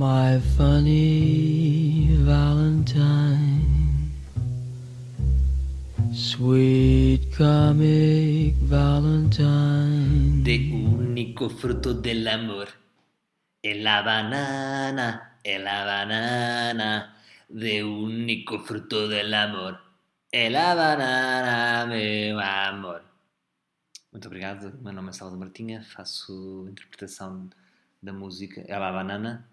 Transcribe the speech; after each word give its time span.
My 0.00 0.40
funny 0.56 2.16
Valentine, 2.24 4.08
sweet 6.10 7.36
comic 7.36 8.54
Valentine. 8.62 10.42
De 10.42 10.56
único 10.72 11.50
fruto 11.50 11.92
del 11.92 12.26
amor. 12.28 12.68
Es 13.62 13.76
la 13.76 14.00
banana, 14.00 15.36
es 15.44 15.60
la 15.60 15.84
banana. 15.84 17.14
De 17.50 17.84
único 17.84 18.60
fruto 18.60 19.06
del 19.06 19.34
amor. 19.34 19.80
É 20.32 20.48
la 20.48 20.74
banana, 20.74 21.84
meu 21.84 22.40
amor. 22.40 23.02
Muito 24.10 24.28
obrigado. 24.28 24.72
Meu 24.80 24.94
nome 24.94 25.10
é 25.10 25.12
Salvador 25.12 25.40
Martinha. 25.40 25.82
Faço 25.82 26.66
interpretação 26.70 27.50
da 28.00 28.14
música 28.14 28.62
É 28.66 28.78
la 28.78 28.92
banana. 28.92 29.50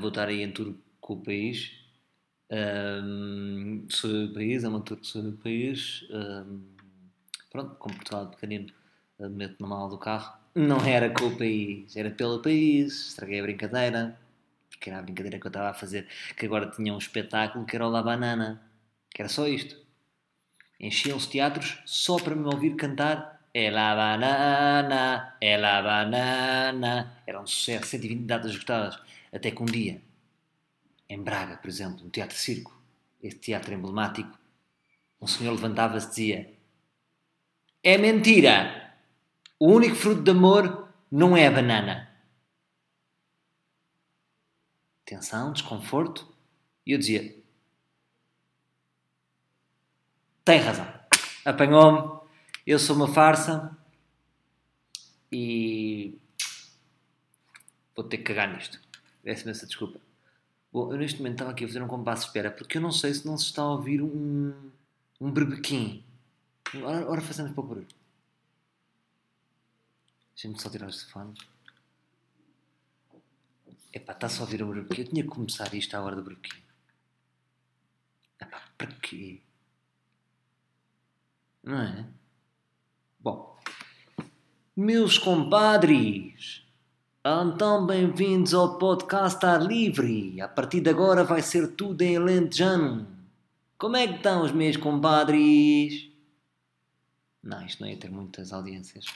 Vou 0.00 0.08
estar 0.08 0.28
aí 0.28 0.42
em 0.42 0.50
tour 0.50 0.74
com 1.00 1.14
o 1.14 1.22
país. 1.22 1.72
Um, 2.50 3.86
sou 3.90 4.10
do 4.10 4.34
país, 4.34 4.64
é 4.64 4.68
uma 4.68 4.80
tour 4.80 4.98
que 4.98 5.06
sou 5.06 5.22
do 5.22 5.32
país. 5.32 6.04
Um, 6.10 6.62
pronto, 7.50 7.74
como 7.76 7.94
Portugal 7.94 8.26
pequenino, 8.28 8.72
uh, 9.18 9.28
meto 9.28 9.56
no 9.60 9.68
mal 9.68 9.88
do 9.88 9.98
carro. 9.98 10.38
Não 10.54 10.84
era 10.84 11.10
com 11.10 11.26
o 11.26 11.36
país, 11.36 11.96
era 11.96 12.10
pelo 12.10 12.40
país. 12.40 13.08
Estraguei 13.08 13.40
a 13.40 13.42
brincadeira. 13.42 14.18
Porque 14.70 14.90
era 14.90 14.98
a 14.98 15.02
brincadeira 15.02 15.38
que 15.38 15.46
eu 15.46 15.50
estava 15.50 15.70
a 15.70 15.74
fazer. 15.74 16.06
Que 16.36 16.46
agora 16.46 16.70
tinha 16.70 16.92
um 16.92 16.98
espetáculo 16.98 17.64
que 17.64 17.76
era 17.76 17.86
o 17.86 17.90
La 17.90 18.02
Banana. 18.02 18.62
Que 19.10 19.22
era 19.22 19.28
só 19.28 19.46
isto. 19.46 19.76
Enchiam 20.80 21.16
os 21.16 21.26
teatros 21.26 21.78
só 21.84 22.16
para 22.16 22.34
me 22.34 22.46
ouvir 22.46 22.76
cantar 22.76 23.37
É 23.60 23.70
la 23.72 23.92
banana, 23.96 25.36
é 25.40 25.56
la 25.56 25.82
banana. 25.82 27.22
Era 27.26 27.40
um 27.40 27.46
sucesso, 27.46 27.86
120 27.86 28.24
datas 28.24 28.52
esgotadas. 28.52 29.00
Até 29.32 29.50
que 29.50 29.60
um 29.60 29.66
dia, 29.66 30.00
em 31.08 31.20
Braga, 31.20 31.56
por 31.56 31.68
exemplo, 31.68 32.04
no 32.04 32.08
Teatro 32.08 32.38
Circo, 32.38 32.72
esse 33.20 33.36
teatro 33.38 33.74
emblemático, 33.74 34.38
um 35.20 35.26
senhor 35.26 35.50
levantava-se 35.50 36.06
e 36.06 36.10
dizia: 36.10 36.54
É 37.82 37.98
mentira! 37.98 38.94
O 39.58 39.72
único 39.72 39.96
fruto 39.96 40.22
de 40.22 40.30
amor 40.30 40.88
não 41.10 41.36
é 41.36 41.48
a 41.48 41.50
banana. 41.50 42.08
Tensão, 45.04 45.52
desconforto. 45.52 46.32
E 46.86 46.92
eu 46.92 46.98
dizia: 46.98 47.34
Tem 50.44 50.60
razão. 50.60 50.86
Apanhou-me. 51.44 52.17
Eu 52.68 52.78
sou 52.78 52.94
uma 52.94 53.08
farsa. 53.08 53.74
E. 55.32 56.18
Vou 57.96 58.04
ter 58.04 58.18
que 58.18 58.24
cagar 58.24 58.54
nisto. 58.54 58.78
Peço-me 59.22 59.52
essa 59.52 59.66
desculpa. 59.66 59.98
Bom, 60.70 60.92
eu 60.92 60.98
neste 60.98 61.16
momento 61.16 61.36
estava 61.36 61.52
aqui 61.52 61.64
a 61.64 61.66
fazer 61.66 61.82
um 61.82 61.88
compasso 61.88 62.24
de 62.24 62.26
espera 62.26 62.50
porque 62.50 62.76
eu 62.76 62.82
não 62.82 62.92
sei 62.92 63.14
se 63.14 63.24
não 63.24 63.38
se 63.38 63.46
está 63.46 63.62
a 63.62 63.70
ouvir 63.70 64.02
um. 64.02 64.70
um 65.18 65.32
berbequim. 65.32 66.04
Ora, 66.84 67.10
ora 67.10 67.22
para 67.22 67.48
o 67.56 67.62
barulho. 67.62 67.88
Deixa-me 70.34 70.60
só 70.60 70.68
tirar 70.68 70.88
os 70.88 71.04
fones. 71.04 71.38
Epá, 73.94 74.12
está-se 74.12 74.40
a 74.40 74.42
ouvir 74.42 74.62
o 74.62 74.70
berbequim. 74.70 75.00
Eu 75.00 75.08
tinha 75.08 75.22
que 75.22 75.30
começar 75.30 75.72
isto 75.72 75.94
à 75.94 76.02
hora 76.02 76.16
do 76.16 76.22
berbequim. 76.22 76.62
Epá, 78.38 78.62
para 78.76 78.92
quê? 79.00 79.40
Não 81.62 81.80
é? 81.80 82.17
Bom, 83.20 83.58
meus 84.76 85.18
compadres, 85.18 86.62
então 87.26 87.84
bem-vindos 87.84 88.54
ao 88.54 88.78
podcast 88.78 89.44
Ar 89.44 89.60
Livre. 89.60 90.40
A 90.40 90.46
partir 90.46 90.80
de 90.80 90.88
agora 90.88 91.24
vai 91.24 91.42
ser 91.42 91.74
tudo 91.74 92.02
em 92.02 92.16
lentejano. 92.16 93.08
Como 93.76 93.96
é 93.96 94.06
que 94.06 94.14
estão 94.14 94.44
os 94.44 94.52
meus 94.52 94.76
compadres? 94.76 96.08
Não, 97.42 97.66
isto 97.66 97.80
não 97.80 97.90
ia 97.90 97.96
ter 97.96 98.08
muitas 98.08 98.52
audiências. 98.52 99.06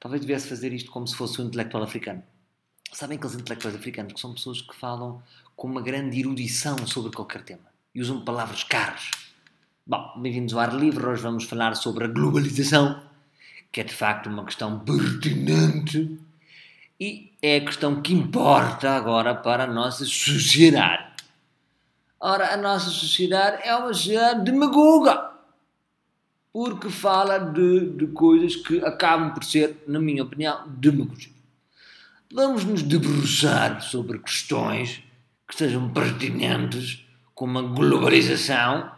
Talvez 0.00 0.20
devesse 0.20 0.48
fazer 0.48 0.72
isto 0.72 0.90
como 0.90 1.06
se 1.06 1.14
fosse 1.14 1.40
um 1.40 1.46
intelectual 1.46 1.84
africano. 1.84 2.24
Sabem 2.92 3.18
aqueles 3.18 3.36
intelectuais 3.36 3.76
africanos 3.76 4.14
que 4.14 4.20
são 4.20 4.34
pessoas 4.34 4.60
que 4.60 4.74
falam 4.74 5.22
com 5.54 5.68
uma 5.68 5.80
grande 5.80 6.18
erudição 6.18 6.84
sobre 6.88 7.12
qualquer 7.12 7.44
tema 7.44 7.68
e 7.94 8.00
usam 8.00 8.24
palavras 8.24 8.64
caras. 8.64 9.25
Bom, 9.88 10.14
bem-vindos 10.16 10.52
ao 10.52 10.58
Ar 10.58 10.74
Livre. 10.74 11.06
Hoje 11.06 11.22
vamos 11.22 11.44
falar 11.44 11.76
sobre 11.76 12.06
a 12.06 12.08
globalização, 12.08 13.00
que 13.70 13.80
é 13.80 13.84
de 13.84 13.94
facto 13.94 14.28
uma 14.28 14.44
questão 14.44 14.80
pertinente 14.80 16.18
e 16.98 17.32
é 17.40 17.58
a 17.58 17.64
questão 17.64 18.02
que 18.02 18.12
importa 18.12 18.90
agora 18.90 19.32
para 19.32 19.62
a 19.62 19.66
nossa 19.68 20.04
sociedade. 20.04 21.04
Ora, 22.18 22.52
a 22.52 22.56
nossa 22.56 22.90
sociedade 22.90 23.62
é 23.62 23.76
uma 23.76 23.94
sociedade 23.94 24.44
demagoga, 24.50 25.30
porque 26.52 26.90
fala 26.90 27.38
de, 27.38 27.90
de 27.90 28.08
coisas 28.08 28.56
que 28.56 28.84
acabam 28.84 29.32
por 29.32 29.44
ser, 29.44 29.84
na 29.86 30.00
minha 30.00 30.24
opinião, 30.24 30.64
demagogia. 30.66 31.30
Vamos 32.34 32.64
nos 32.64 32.82
debruçar 32.82 33.80
sobre 33.82 34.18
questões 34.18 35.00
que 35.46 35.54
sejam 35.54 35.88
pertinentes, 35.90 37.06
como 37.36 37.60
a 37.60 37.62
globalização, 37.62 38.95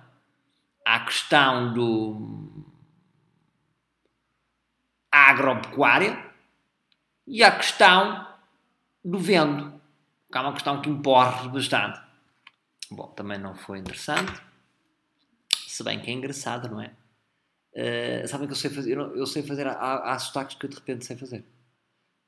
a 0.89 1.01
questão 1.01 1.75
do 1.75 2.65
agropecuária 5.13 6.33
e 7.27 7.45
a 7.45 7.55
questão 7.55 8.27
do 9.05 9.19
vento, 9.19 9.79
que 10.33 10.39
é 10.39 10.41
uma 10.41 10.55
questão 10.55 10.81
que 10.81 10.89
importa 10.89 11.47
bastante. 11.51 12.01
Bom, 12.91 13.07
também 13.09 13.39
não 13.39 13.55
foi 13.55 13.79
interessante, 13.79 14.33
se 15.53 15.85
bem 15.85 16.01
que 16.01 16.11
é 16.11 16.15
engraçado, 16.15 16.71
não 16.71 16.81
é? 16.81 16.91
Uh, 17.75 18.27
sabem 18.27 18.47
que 18.47 18.55
eu 18.55 18.57
sei 18.57 18.71
fazer, 18.71 18.97
eu, 18.97 19.15
eu 19.15 19.27
sei 19.27 19.43
fazer, 19.43 19.67
há, 19.67 20.15
há 20.15 20.19
sotaques 20.19 20.57
que 20.57 20.65
eu 20.65 20.71
de 20.71 20.77
repente 20.77 21.05
sei 21.05 21.19
fazer. 21.19 21.45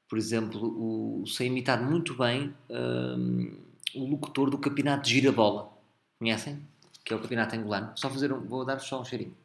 Por 0.06 0.18
exemplo, 0.18 0.60
o, 0.62 1.26
sei 1.26 1.46
imitar 1.46 1.82
muito 1.82 2.14
bem 2.14 2.54
um, 2.68 3.58
o 3.94 4.04
locutor 4.04 4.50
do 4.50 4.58
campeonato 4.58 5.04
de 5.04 5.14
girabola. 5.14 5.72
Conhecem? 6.18 6.62
Que 7.10 7.14
é 7.14 7.16
o 7.16 7.20
campeonato 7.20 7.56
angolano. 7.56 7.92
Só 7.96 8.08
fazer 8.08 8.32
um, 8.32 8.46
vou 8.46 8.64
dar 8.64 8.78
só 8.78 9.00
um 9.00 9.04
cheirinho. 9.04 9.36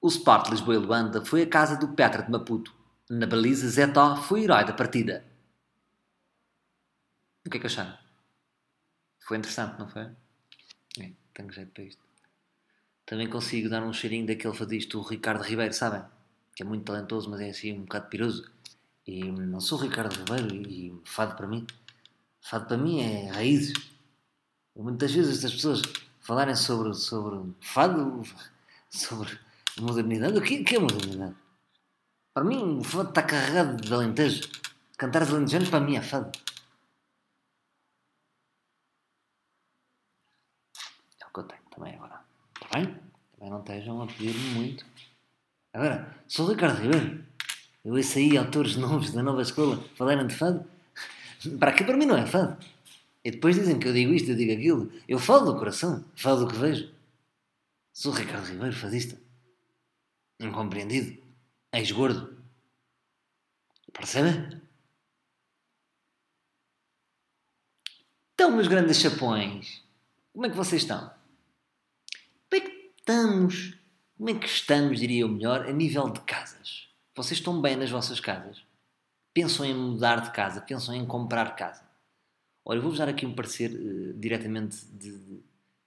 O 0.00 0.06
Sport 0.06 0.50
Lisboa 0.50 0.76
e 0.76 0.78
Luanda 0.78 1.24
foi 1.24 1.42
a 1.42 1.48
casa 1.48 1.76
do 1.76 1.96
Petra 1.96 2.22
de 2.22 2.30
Maputo. 2.30 2.72
Na 3.10 3.26
baliza, 3.26 3.68
Zé 3.68 3.88
Tó 3.88 4.14
foi 4.14 4.44
herói 4.44 4.64
da 4.64 4.72
partida. 4.72 5.24
O 7.44 7.50
que 7.50 7.56
é 7.56 7.60
que 7.60 7.66
acharam? 7.66 7.98
Foi 9.26 9.36
interessante, 9.36 9.76
não 9.80 9.88
foi? 9.88 10.02
É, 11.00 11.10
tenho 11.34 11.50
jeito 11.50 11.72
para 11.72 11.82
isto. 11.82 12.00
Também 13.04 13.28
consigo 13.28 13.68
dar 13.68 13.82
um 13.82 13.92
cheirinho 13.92 14.24
daquele 14.24 14.54
fadista, 14.54 14.98
o 14.98 15.02
Ricardo 15.02 15.42
Ribeiro, 15.42 15.74
sabem? 15.74 16.04
Que 16.54 16.62
é 16.62 16.64
muito 16.64 16.84
talentoso, 16.84 17.28
mas 17.28 17.40
é 17.40 17.50
assim 17.50 17.72
um 17.72 17.82
bocado 17.82 18.08
piroso. 18.08 18.48
E 19.04 19.24
não 19.24 19.60
sou 19.60 19.76
o 19.76 19.82
Ricardo 19.82 20.14
Ribeiro 20.14 20.70
e 20.70 21.02
fado 21.04 21.34
para 21.34 21.48
mim. 21.48 21.66
Fado 22.40 22.66
para 22.66 22.76
mim 22.76 23.00
é 23.00 23.28
raízes. 23.28 23.74
Muitas 24.76 25.10
vezes 25.10 25.38
estas 25.38 25.52
pessoas 25.52 25.82
falarem 26.22 26.54
sobre, 26.54 26.94
sobre 26.94 27.54
fado, 27.60 28.22
sobre 28.88 29.38
modernidade. 29.78 30.38
O 30.38 30.42
que, 30.42 30.64
que 30.64 30.76
é 30.76 30.78
modernidade? 30.78 31.34
Para 32.32 32.44
mim, 32.44 32.78
o 32.78 32.84
fado 32.84 33.10
está 33.10 33.22
carregado 33.22 33.76
de 33.76 33.92
alentejo. 33.92 34.48
Cantar 34.96 35.22
alentejano 35.22 35.68
para 35.68 35.80
mim 35.80 35.96
é 35.96 36.02
fado. 36.02 36.30
É 41.20 41.26
o 41.26 41.32
que 41.32 41.40
eu 41.40 41.44
tenho 41.44 41.62
também 41.74 41.94
agora. 41.96 42.20
Está 42.54 42.78
bem? 42.78 42.86
Também 43.34 43.50
não 43.50 43.60
estejam 43.60 44.00
a 44.00 44.06
pedir-me 44.06 44.50
muito. 44.54 44.86
Agora, 45.74 46.16
sou 46.28 46.48
Ricardo 46.48 46.80
Ribeiro. 46.80 47.24
Eu 47.84 47.94
ouço 47.94 48.16
aí 48.16 48.38
autores 48.38 48.76
novos 48.76 49.10
da 49.10 49.22
nova 49.22 49.42
escola 49.42 49.82
falarem 49.96 50.26
de 50.26 50.34
fado. 50.34 50.64
Para 51.58 51.72
que 51.72 51.82
para 51.82 51.96
mim 51.96 52.06
não 52.06 52.16
é 52.16 52.24
fado. 52.24 52.56
E 53.24 53.30
depois 53.30 53.54
dizem 53.54 53.78
que 53.78 53.86
eu 53.86 53.92
digo 53.92 54.12
isto, 54.12 54.30
eu 54.30 54.36
digo 54.36 54.52
aquilo. 54.52 54.92
Eu 55.06 55.18
falo 55.18 55.52
do 55.52 55.58
coração, 55.58 56.04
falo 56.16 56.44
do 56.44 56.48
que 56.48 56.58
vejo. 56.58 56.92
Sou 57.92 58.12
Ricardo 58.12 58.46
Ribeiro, 58.46 58.74
fadista. 58.74 59.20
Incompreendido. 60.40 61.22
Ex-gordo. 61.72 62.42
Percebe? 63.92 64.60
Então, 68.34 68.50
meus 68.50 68.66
grandes 68.66 68.98
chapões, 68.98 69.84
como 70.32 70.46
é 70.46 70.50
que 70.50 70.56
vocês 70.56 70.82
estão? 70.82 71.12
Como 72.50 72.54
é 72.54 72.60
que 72.60 72.92
estamos? 72.98 73.78
Como 74.16 74.30
é 74.30 74.34
que 74.34 74.46
estamos, 74.46 74.98
diria 74.98 75.20
eu 75.20 75.28
melhor, 75.28 75.66
a 75.66 75.72
nível 75.72 76.08
de 76.08 76.20
casas? 76.22 76.88
Vocês 77.14 77.38
estão 77.38 77.60
bem 77.60 77.76
nas 77.76 77.90
vossas 77.90 78.18
casas? 78.18 78.64
Pensam 79.34 79.64
em 79.64 79.74
mudar 79.74 80.22
de 80.22 80.32
casa? 80.32 80.60
Pensam 80.60 80.94
em 80.94 81.06
comprar 81.06 81.54
casa? 81.54 81.91
Olha, 82.64 82.78
eu 82.78 82.82
vou-vos 82.82 82.98
dar 82.98 83.08
aqui 83.08 83.26
um 83.26 83.34
parecer 83.34 83.70
uh, 83.70 84.12
diretamente 84.14 84.84
de, 84.86 85.42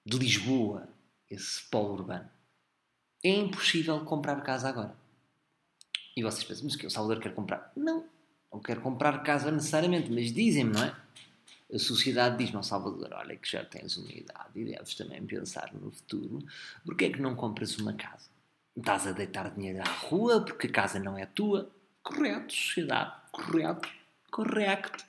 de 0.06 0.18
Lisboa, 0.18 0.90
esse 1.30 1.64
polo 1.70 1.94
urbano. 1.94 2.30
É 3.24 3.30
impossível 3.30 4.00
comprar 4.02 4.42
casa 4.42 4.70
agora. 4.70 4.96
E 6.16 6.24
vocês 6.24 6.44
pensam, 6.44 6.66
mas 6.66 6.76
que 6.76 6.86
o 6.86 6.90
Salvador 6.90 7.22
quer 7.22 7.34
comprar? 7.34 7.72
Não, 7.76 8.06
não 8.52 8.60
quero 8.60 8.82
comprar 8.82 9.24
casa 9.24 9.52
necessariamente, 9.52 10.12
mas 10.12 10.32
dizem-me, 10.32 10.74
não 10.74 10.84
é? 10.84 10.96
A 11.74 11.80
sociedade 11.80 12.38
diz-me 12.38 12.58
ao 12.58 12.64
Salvador: 12.64 13.10
olha, 13.14 13.36
que 13.36 13.52
já 13.52 13.66
tens 13.66 13.98
uma 13.98 14.12
idade 14.12 14.52
e 14.56 14.66
deves 14.66 14.96
também 14.96 15.26
pensar 15.26 15.74
no 15.74 15.92
futuro, 15.92 16.40
porque 16.86 17.06
é 17.06 17.10
que 17.10 17.22
não 17.22 17.36
compras 17.36 17.78
uma 17.78 17.94
casa? 17.94 18.30
Estás 18.78 19.08
a 19.08 19.12
deitar 19.12 19.50
dinheiro 19.52 19.82
à 19.82 19.90
rua 19.90 20.42
porque 20.42 20.68
a 20.68 20.72
casa 20.72 21.00
não 21.00 21.18
é 21.18 21.26
tua? 21.26 21.70
Correto, 22.04 22.54
sociedade, 22.54 23.14
correto, 23.32 23.90
correto. 24.30 25.04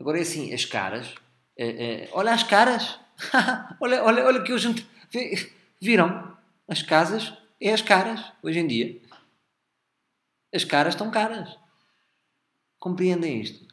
Agora 0.00 0.18
é 0.18 0.22
assim: 0.22 0.52
as 0.54 0.64
caras, 0.64 1.08
uh, 1.58 1.62
uh, 1.62 2.08
olha 2.12 2.32
as 2.32 2.42
caras, 2.42 2.98
olha, 3.78 4.02
olha, 4.02 4.24
olha 4.24 4.42
que 4.42 4.52
hoje. 4.52 4.74
Viram? 5.80 6.36
As 6.66 6.82
casas 6.82 7.32
é 7.60 7.72
as 7.72 7.82
caras, 7.82 8.32
hoje 8.42 8.58
em 8.58 8.66
dia. 8.66 9.00
As 10.54 10.64
caras 10.64 10.94
estão 10.94 11.10
caras. 11.10 11.56
Compreendem 12.78 13.40
isto? 13.40 13.68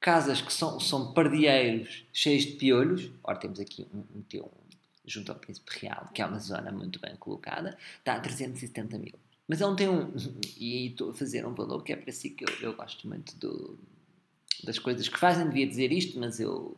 Casas 0.00 0.40
que 0.40 0.52
são, 0.52 0.80
são 0.80 1.12
pardieiros 1.12 2.06
cheios 2.12 2.46
de 2.46 2.52
piolhos. 2.52 3.10
Ora, 3.22 3.38
temos 3.38 3.60
aqui 3.60 3.86
um, 3.92 3.98
um, 3.98 4.24
um 4.34 4.50
junto 5.04 5.30
ao 5.30 5.38
Príncipe 5.38 5.70
Real, 5.80 6.08
que 6.12 6.22
é 6.22 6.26
uma 6.26 6.38
zona 6.38 6.72
muito 6.72 6.98
bem 6.98 7.14
colocada, 7.16 7.76
está 7.98 8.14
a 8.14 8.20
370 8.20 8.98
mil. 8.98 9.14
Mas 9.46 9.60
é 9.60 9.66
um 9.66 9.76
tem 9.76 9.88
um. 9.88 10.12
E 10.56 10.88
estou 10.88 11.10
a 11.10 11.14
fazer 11.14 11.46
um 11.46 11.54
valor 11.54 11.82
que 11.82 11.92
é 11.92 11.96
para 11.96 12.12
si 12.12 12.30
que 12.30 12.44
eu, 12.44 12.48
eu 12.60 12.74
gosto 12.74 13.08
muito 13.08 13.36
do, 13.36 13.78
das 14.64 14.78
coisas 14.78 15.08
que 15.08 15.18
fazem. 15.18 15.46
Devia 15.46 15.66
dizer 15.66 15.92
isto, 15.92 16.18
mas 16.18 16.40
eu. 16.40 16.76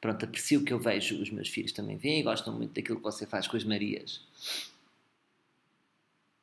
Pronto, 0.00 0.24
aprecio 0.24 0.60
o 0.60 0.64
que 0.64 0.72
eu 0.72 0.80
vejo, 0.80 1.22
os 1.22 1.30
meus 1.30 1.48
filhos 1.48 1.70
também 1.70 1.96
veem 1.96 2.20
e 2.20 2.22
gostam 2.24 2.52
muito 2.52 2.74
daquilo 2.74 2.98
que 2.98 3.04
você 3.04 3.24
faz 3.24 3.46
com 3.46 3.56
as 3.56 3.62
Marias. 3.62 4.20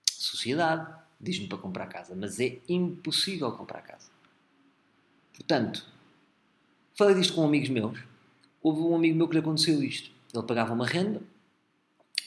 Sociedade 0.10 0.95
diz-me 1.19 1.48
para 1.48 1.57
comprar 1.57 1.88
casa, 1.88 2.16
mas 2.16 2.39
é 2.39 2.60
impossível 2.69 3.51
comprar 3.51 3.81
casa. 3.81 4.10
Portanto, 5.33 5.86
falei 6.94 7.16
disto 7.16 7.33
com 7.33 7.44
amigos 7.44 7.69
meus. 7.69 8.00
Houve 8.62 8.81
um 8.81 8.95
amigo 8.95 9.18
meu 9.18 9.27
que 9.27 9.33
lhe 9.33 9.39
aconteceu 9.39 9.83
isto. 9.83 10.12
Ele 10.33 10.44
pagava 10.44 10.74
uma 10.74 10.86
renda, 10.86 11.21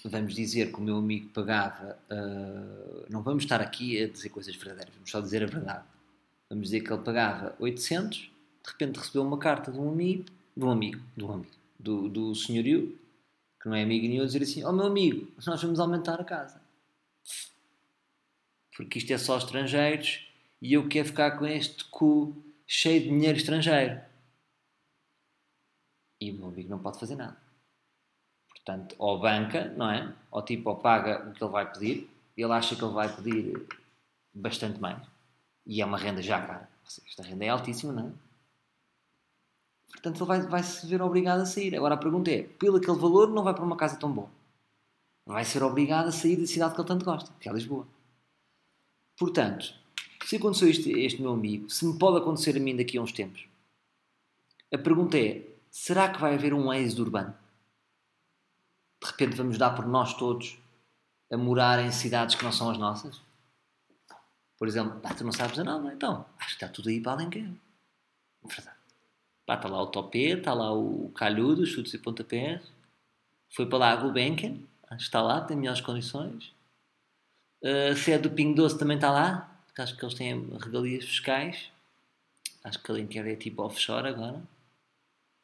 vamos 0.04 0.34
dizer 0.34 0.72
que 0.72 0.78
o 0.78 0.82
meu 0.82 0.96
amigo 0.96 1.28
pagava. 1.28 1.98
Uh, 2.10 3.06
não 3.08 3.22
vamos 3.22 3.44
estar 3.44 3.60
aqui 3.60 4.02
a 4.02 4.08
dizer 4.08 4.28
coisas 4.30 4.54
verdadeiras, 4.56 4.94
vamos 4.94 5.10
só 5.10 5.20
dizer 5.20 5.42
a 5.42 5.46
verdade. 5.46 5.84
Vamos 6.52 6.66
dizer 6.66 6.82
que 6.82 6.92
ele 6.92 7.02
pagava 7.02 7.56
800, 7.58 8.18
de 8.18 8.28
repente 8.66 8.98
recebeu 8.98 9.22
uma 9.22 9.38
carta 9.38 9.72
de 9.72 9.78
um 9.78 9.88
amigo, 9.88 10.26
de 10.54 10.62
um 10.62 10.70
amigo, 10.70 11.00
de 11.16 11.24
um 11.24 11.32
amigo, 11.32 11.54
do, 11.78 12.10
do 12.10 12.34
senhorio, 12.34 12.94
que 13.58 13.70
não 13.70 13.74
é 13.74 13.82
amigo 13.82 14.06
nenhum, 14.06 14.26
dizer 14.26 14.42
assim: 14.42 14.62
Ó 14.62 14.68
oh, 14.68 14.72
meu 14.72 14.84
amigo, 14.84 15.32
nós 15.46 15.62
vamos 15.62 15.80
aumentar 15.80 16.20
a 16.20 16.24
casa. 16.24 16.60
Porque 18.76 18.98
isto 18.98 19.10
é 19.14 19.16
só 19.16 19.38
estrangeiros 19.38 20.28
e 20.60 20.74
eu 20.74 20.86
quero 20.90 21.08
ficar 21.08 21.38
com 21.38 21.46
este 21.46 21.86
cu 21.86 22.36
cheio 22.66 23.00
de 23.00 23.08
dinheiro 23.08 23.38
estrangeiro. 23.38 23.98
E 26.20 26.32
o 26.32 26.34
meu 26.34 26.48
amigo 26.48 26.68
não 26.68 26.80
pode 26.80 27.00
fazer 27.00 27.16
nada. 27.16 27.38
Portanto, 28.50 28.94
ou 28.98 29.18
banca, 29.18 29.72
não 29.74 29.90
é? 29.90 30.14
Ou 30.30 30.42
tipo, 30.42 30.68
ou 30.68 30.76
paga 30.76 31.30
o 31.30 31.32
que 31.32 31.42
ele 31.42 31.50
vai 31.50 31.72
pedir, 31.72 32.10
ele 32.36 32.52
acha 32.52 32.76
que 32.76 32.84
ele 32.84 32.92
vai 32.92 33.10
pedir 33.10 33.66
bastante 34.34 34.78
mais. 34.78 35.11
E 35.66 35.80
é 35.80 35.84
uma 35.84 35.98
renda 35.98 36.20
já 36.22 36.40
cara. 36.44 36.68
Esta 36.84 37.22
renda 37.22 37.44
é 37.44 37.48
altíssima, 37.48 37.92
não 37.92 38.08
é? 38.08 38.12
Portanto, 39.90 40.18
ele 40.18 40.26
vai, 40.26 40.40
vai 40.42 40.62
se 40.62 40.86
ver 40.86 41.00
obrigado 41.00 41.40
a 41.40 41.46
sair. 41.46 41.76
Agora 41.76 41.94
a 41.94 41.98
pergunta 41.98 42.30
é: 42.30 42.42
pelo 42.42 42.78
aquele 42.78 42.98
valor, 42.98 43.28
não 43.28 43.44
vai 43.44 43.54
para 43.54 43.64
uma 43.64 43.76
casa 43.76 43.96
tão 43.96 44.10
boa. 44.12 44.28
Vai 45.24 45.44
ser 45.44 45.62
obrigado 45.62 46.08
a 46.08 46.12
sair 46.12 46.36
da 46.36 46.46
cidade 46.46 46.74
que 46.74 46.80
ele 46.80 46.88
tanto 46.88 47.04
gosta, 47.04 47.32
que 47.38 47.48
é 47.48 47.52
Lisboa. 47.52 47.86
Portanto, 49.16 49.72
se 50.24 50.36
aconteceu 50.36 50.68
este, 50.68 50.90
este 50.90 51.22
meu 51.22 51.32
amigo, 51.32 51.70
se 51.70 51.86
me 51.86 51.96
pode 51.96 52.18
acontecer 52.18 52.56
a 52.56 52.60
mim 52.60 52.76
daqui 52.76 52.98
a 52.98 53.02
uns 53.02 53.12
tempos, 53.12 53.46
a 54.72 54.78
pergunta 54.78 55.16
é: 55.16 55.46
será 55.70 56.08
que 56.08 56.20
vai 56.20 56.34
haver 56.34 56.52
um 56.52 56.72
êxodo 56.72 57.02
urbano? 57.02 57.34
de 59.02 59.10
repente 59.10 59.36
vamos 59.36 59.58
dar 59.58 59.74
por 59.74 59.86
nós 59.86 60.14
todos 60.14 60.56
a 61.30 61.36
morar 61.36 61.84
em 61.84 61.90
cidades 61.90 62.36
que 62.36 62.44
não 62.44 62.52
são 62.52 62.70
as 62.70 62.78
nossas? 62.78 63.20
Por 64.62 64.68
exemplo, 64.68 65.00
pá, 65.00 65.12
tu 65.12 65.24
não 65.24 65.32
sabes 65.32 65.58
a 65.58 65.64
nada, 65.64 65.92
então 65.92 66.24
acho 66.38 66.50
que 66.50 66.54
está 66.64 66.68
tudo 66.68 66.88
aí 66.88 67.00
para 67.00 67.14
Alenquer. 67.14 67.50
Verdade. 68.44 68.76
Pá, 69.44 69.56
está 69.56 69.68
lá 69.68 69.82
o 69.82 69.88
Topé, 69.88 70.38
está 70.38 70.54
lá 70.54 70.72
o 70.72 71.10
Calhudo, 71.16 71.66
chutes 71.66 71.92
e 71.94 71.98
pontapés. 71.98 72.62
Foi 73.50 73.66
para 73.66 73.78
lá 73.78 73.90
a 73.90 73.96
Gulbenkian, 73.96 74.58
acho 74.84 74.98
que 74.98 75.02
está 75.02 75.20
lá, 75.20 75.40
tem 75.40 75.56
melhores 75.56 75.80
condições. 75.80 76.54
Uh, 77.60 77.96
se 77.96 78.12
é 78.12 78.18
do 78.18 78.30
Pingo 78.30 78.54
Doce 78.54 78.78
também 78.78 78.98
está 78.98 79.10
lá, 79.10 79.52
acho 79.76 79.96
que 79.96 80.04
eles 80.04 80.14
têm 80.14 80.48
regalias 80.56 81.06
fiscais. 81.06 81.72
Acho 82.62 82.80
que 82.80 82.88
Alenquer 82.92 83.26
é 83.26 83.34
tipo 83.34 83.64
offshore 83.64 84.06
agora. 84.06 84.40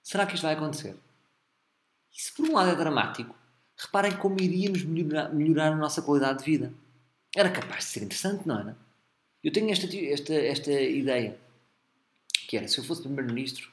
Será 0.01 0.27
que 0.27 0.37
isto 0.37 0.45
vai 0.45 0.55
acontecer? 0.55 0.97
Isso 2.13 2.33
por 2.37 2.49
um 2.49 2.53
lado 2.53 2.71
é 2.71 2.77
dramático, 2.77 3.35
reparem 3.77 4.17
como 4.17 4.41
iríamos 4.41 4.85
melhorar, 4.85 5.35
melhorar 5.35 5.73
a 5.73 5.77
nossa 5.77 6.03
qualidade 6.03 6.39
de 6.39 6.45
vida. 6.45 6.73
Era 7.35 7.51
capaz 7.51 7.83
de 7.83 7.91
ser 7.91 8.05
interessante, 8.05 8.47
não 8.47 8.61
era? 8.61 8.88
Eu 9.43 9.53
tenho 9.53 9.71
esta, 9.71 9.87
esta, 9.87 10.35
esta 10.35 10.73
ideia, 10.73 11.39
que 12.49 12.57
era, 12.57 12.67
se 12.67 12.79
eu 12.79 12.85
fosse 12.85 13.03
Primeiro-Ministro, 13.03 13.71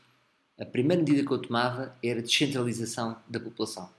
a 0.60 0.66
primeira 0.66 1.02
medida 1.02 1.26
que 1.26 1.34
eu 1.34 1.42
tomava 1.42 1.96
era 2.04 2.20
a 2.20 2.24
descentralização 2.24 3.18
da 3.28 3.40
população. 3.40 3.90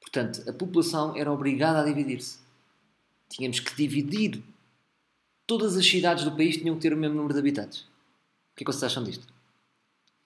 Portanto, 0.00 0.48
a 0.48 0.52
população 0.52 1.16
era 1.16 1.30
obrigada 1.30 1.80
a 1.80 1.84
dividir-se. 1.84 2.38
Tínhamos 3.28 3.60
que 3.60 3.74
dividir. 3.74 4.42
Todas 5.46 5.76
as 5.76 5.86
cidades 5.86 6.24
do 6.24 6.34
país 6.34 6.56
tinham 6.56 6.76
que 6.76 6.82
ter 6.82 6.92
o 6.92 6.96
mesmo 6.96 7.16
número 7.16 7.34
de 7.34 7.40
habitantes. 7.40 7.80
O 7.80 8.56
que 8.56 8.62
é 8.62 8.64
que 8.64 8.72
vocês 8.72 8.84
acham 8.84 9.04
disto? 9.04 9.26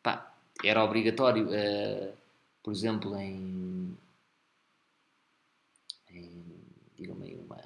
Pá, 0.03 0.35
era 0.63 0.85
obrigatório, 0.85 1.49
uh, 1.49 2.13
por 2.63 2.73
exemplo, 2.73 3.17
em 3.17 3.97
digam-me 6.97 7.35
uma, 7.35 7.61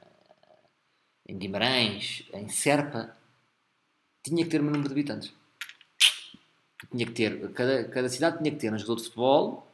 em 1.28 1.36
Guimarães, 1.36 2.24
em 2.32 2.48
Serpa, 2.48 3.16
tinha 4.22 4.44
que 4.44 4.50
ter 4.50 4.60
o 4.60 4.64
número 4.64 4.84
de 4.84 4.92
habitantes. 4.92 5.32
Tinha 6.90 7.06
que 7.06 7.12
ter, 7.12 7.52
cada, 7.52 7.84
cada 7.84 8.08
cidade 8.08 8.38
tinha 8.38 8.50
que 8.50 8.56
ter 8.56 8.72
um 8.72 8.78
jogador 8.78 8.96
de 8.96 9.02
futebol, 9.04 9.66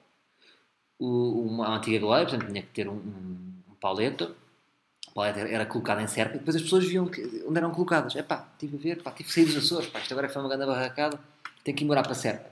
uma 0.99 1.77
antiga 1.77 1.99
glória, 1.99 2.27
portanto 2.27 2.49
tinha 2.49 2.63
que 2.63 2.71
ter 2.71 2.89
um, 2.89 2.95
um, 2.95 3.53
um 3.71 3.75
pauleto. 3.81 4.35
O 5.09 5.13
pauleto 5.13 5.39
era 5.39 5.67
colocado 5.67 6.01
em 6.01 6.09
Serpa 6.09 6.35
e 6.35 6.39
depois 6.39 6.57
as 6.57 6.63
pessoas 6.63 6.85
viam 6.87 7.07
que, 7.07 7.45
onde 7.47 7.59
eram 7.59 7.71
colocadas. 7.71 8.17
É 8.17 8.23
pá, 8.23 8.49
tive 8.59 8.77
a 8.77 8.81
ver, 8.81 9.03
pá, 9.03 9.13
tive 9.13 9.29
que 9.29 9.35
sair 9.35 9.45
dos 9.45 9.57
Açores, 9.57 9.89
pá, 9.89 10.01
isto 10.01 10.13
agora 10.13 10.29
foi 10.29 10.43
uma 10.43 10.49
grande 10.49 10.67
barracada, 10.67 11.21
tenho 11.63 11.77
que 11.77 11.85
ir 11.85 11.87
morar 11.87 12.03
para 12.03 12.15
Serpa. 12.15 12.51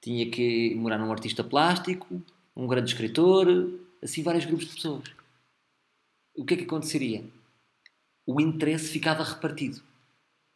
Tinha 0.00 0.30
que 0.30 0.74
morar 0.76 0.98
num 0.98 1.12
artista 1.12 1.44
plástico, 1.44 2.22
um 2.54 2.66
grande 2.66 2.90
escritor, 2.90 3.48
assim 4.02 4.22
vários 4.22 4.44
grupos 4.44 4.68
de 4.68 4.74
pessoas 4.74 5.16
o 6.36 6.44
que 6.44 6.54
é 6.54 6.56
que 6.58 6.64
aconteceria? 6.64 7.24
O 8.26 8.40
interesse 8.40 8.88
ficava 8.88 9.22
repartido. 9.22 9.80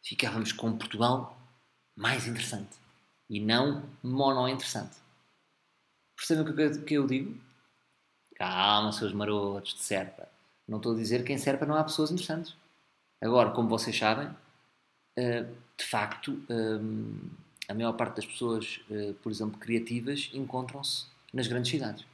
Ficávamos 0.03 0.51
com 0.51 0.77
Portugal 0.77 1.37
mais 1.95 2.27
interessante 2.27 2.77
e 3.29 3.39
não 3.39 3.83
mono 4.03 4.49
interessante. 4.49 4.97
Percebem 6.17 6.51
o 6.51 6.83
que, 6.83 6.93
eu 6.93 7.07
digo? 7.07 7.39
Calma, 8.35 8.91
seus 8.91 9.13
marotos 9.13 9.73
de 9.73 9.83
Serpa. 9.83 10.27
Não 10.67 10.77
estou 10.77 10.93
a 10.93 10.97
dizer 10.97 11.23
que 11.23 11.31
em 11.31 11.37
Serpa 11.37 11.65
não 11.65 11.75
há 11.75 11.83
pessoas 11.83 12.11
interessantes. 12.11 12.53
Agora, 13.21 13.51
como 13.51 13.69
vocês 13.69 13.97
sabem, 13.97 14.29
eh, 15.15 15.45
de 15.77 15.85
facto, 15.85 16.43
eh, 16.49 17.71
a 17.71 17.73
maior 17.73 17.93
parte 17.93 18.17
das 18.17 18.25
pessoas, 18.25 18.81
eh, 18.91 19.13
por 19.23 19.31
exemplo, 19.31 19.57
criativas, 19.57 20.29
encontram-se 20.33 21.05
nas 21.33 21.47
grandes 21.47 21.71
cidades. 21.71 22.05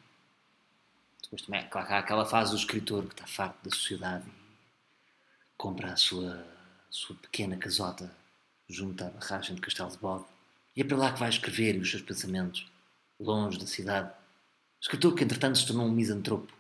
Depois 1.24 1.42
também, 1.42 1.68
claro, 1.68 1.94
há 1.94 1.98
aquela 2.00 2.26
fase 2.26 2.52
do 2.52 2.58
escritor 2.58 3.06
que 3.06 3.14
está 3.14 3.26
farto 3.26 3.58
da 3.64 3.72
sociedade 3.72 4.26
compra 5.58 5.94
a 5.94 5.96
sua, 5.96 6.46
sua 6.90 7.16
pequena 7.16 7.58
casota 7.58 8.16
junto 8.70 9.04
à 9.04 9.10
barragem 9.10 9.56
de 9.56 9.62
Castelo 9.62 9.90
de 9.90 9.98
Bode 9.98 10.26
e 10.76 10.82
é 10.82 10.84
para 10.84 10.98
lá 10.98 11.12
que 11.12 11.20
vai 11.20 11.30
escrever 11.30 11.76
os 11.82 11.90
seus 11.90 12.04
pensamentos, 12.04 12.70
longe 13.20 13.58
da 13.58 13.66
cidade. 13.66 14.14
Escritor 14.80 15.16
que, 15.16 15.24
entretanto, 15.24 15.58
se 15.58 15.66
tornou 15.66 15.88
um 15.88 15.92
misantropo. 15.92 16.54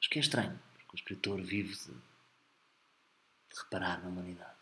Mas 0.00 0.08
que 0.08 0.18
é 0.18 0.20
estranho, 0.20 0.58
porque 0.74 0.96
o 0.96 0.96
escritor 0.96 1.40
vive 1.40 1.74
de, 1.74 1.92
de 1.92 3.60
reparar 3.62 4.02
na 4.02 4.08
humanidade. 4.08 4.56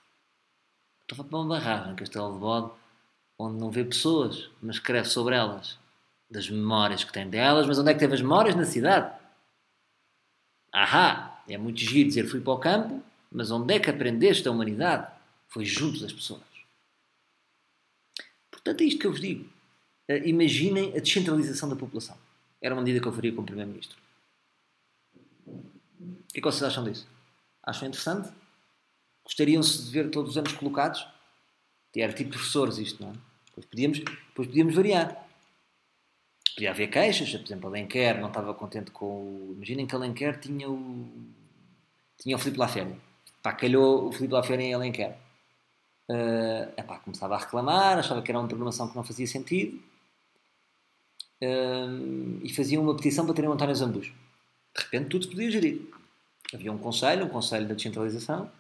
Estou 1.01 1.25
para 1.25 1.39
uma 1.39 1.49
barragem, 1.49 1.97
Castelo 1.97 2.35
de 2.35 2.39
Bode, 2.41 2.73
onde 3.39 3.59
não 3.59 3.71
vê 3.71 3.85
pessoas, 3.85 4.51
mas 4.61 4.77
escreve 4.77 5.09
sobre 5.09 5.35
elas 5.35 5.79
das 6.31 6.49
memórias 6.49 7.05
que 7.05 7.13
tem 7.13 7.29
delas, 7.29 7.67
mas 7.67 7.79
onde 7.79 7.91
é 7.91 7.95
que 7.95 8.01
teve 8.01 8.15
as 8.15 8.23
memórias? 8.23 8.55
Na 8.55 8.65
cidade. 8.65 9.19
Ahá! 10.73 11.43
É 11.49 11.59
muito 11.59 11.81
giro 11.81 12.09
dizer 12.09 12.29
fui 12.29 12.41
para 12.41 12.53
o 12.53 12.59
campo, 12.59 13.03
mas 13.33 13.51
onde 13.51 13.75
é 13.75 13.81
que 13.81 13.91
aprendeste 13.91 14.47
a 14.47 14.51
humanidade? 14.51 15.11
Foi 15.49 15.65
junto 15.65 16.01
das 16.01 16.13
pessoas. 16.13 16.43
Portanto, 18.51 18.81
é 18.83 18.85
isto 18.85 19.01
que 19.01 19.07
eu 19.07 19.11
vos 19.11 19.21
digo. 19.21 19.45
Uh, 20.09 20.27
imaginem 20.27 20.97
a 20.97 21.01
descentralização 21.01 21.69
da 21.69 21.77
população. 21.77 22.17
Era 22.61 22.75
uma 22.75 22.83
medida 22.83 23.01
que 23.01 23.09
eu 23.09 23.13
faria 23.13 23.33
como 23.33 23.47
Primeiro-Ministro. 23.47 23.99
O 25.47 26.33
que 26.33 26.39
é 26.39 26.41
que 26.41 26.43
vocês 26.43 26.63
acham 26.63 26.85
disso? 26.85 27.07
Acham 27.63 27.89
interessante? 27.89 28.31
Gostariam-se 29.25 29.85
de 29.85 29.91
ver 29.91 30.11
todos 30.11 30.33
os 30.33 30.39
anos 30.39 30.53
colocados? 30.53 31.07
Era 31.95 32.13
tipo 32.13 32.31
professores 32.31 32.79
isto, 32.79 33.03
não 33.03 33.11
é? 33.11 33.15
Depois 33.47 33.67
podíamos, 33.67 33.99
depois 33.99 34.49
podíamos 34.49 34.75
variar. 34.75 35.29
Podia 36.55 36.71
haver 36.71 36.89
queixas, 36.89 37.31
por 37.31 37.45
exemplo, 37.45 37.69
a 37.69 37.71
Lenquer 37.71 38.21
não 38.21 38.29
estava 38.29 38.55
contente 38.55 38.91
com 38.91 39.07
o... 39.07 39.53
Imaginem 39.57 39.87
que 39.87 39.95
a 39.95 39.99
Lenquer 39.99 40.39
tinha 40.41 40.71
o... 40.71 41.11
Tinha 42.19 42.37
o 42.37 42.39
Filipe 42.39 42.59
Laferne. 42.59 42.99
Pá, 43.43 43.53
calhou 43.53 44.09
o 44.09 44.13
Filipe 44.13 44.35
Laferne 44.35 44.65
em 44.65 44.75
Alenquer. 44.75 45.19
Uh, 46.09 46.73
epá, 46.77 46.99
começava 46.99 47.35
a 47.35 47.39
reclamar, 47.39 47.99
achava 47.99 48.23
que 48.23 48.31
era 48.31 48.39
uma 48.39 48.47
programação 48.47 48.89
que 48.89 48.95
não 48.95 49.03
fazia 49.03 49.27
sentido. 49.27 49.81
Uh, 51.43 52.39
e 52.43 52.53
fazia 52.55 52.81
uma 52.81 52.95
petição 52.95 53.25
para 53.25 53.35
terem 53.35 53.51
o 53.51 53.53
António 53.53 53.75
Zambus. 53.75 54.07
De 54.07 54.85
repente 54.85 55.09
tudo 55.09 55.25
se 55.25 55.31
podia 55.31 55.51
gerir. 55.51 55.83
Havia 56.55 56.73
um 56.73 56.79
conselho, 56.79 57.27
um 57.27 57.29
conselho 57.29 57.67
da 57.67 57.75
descentralização. 57.75 58.51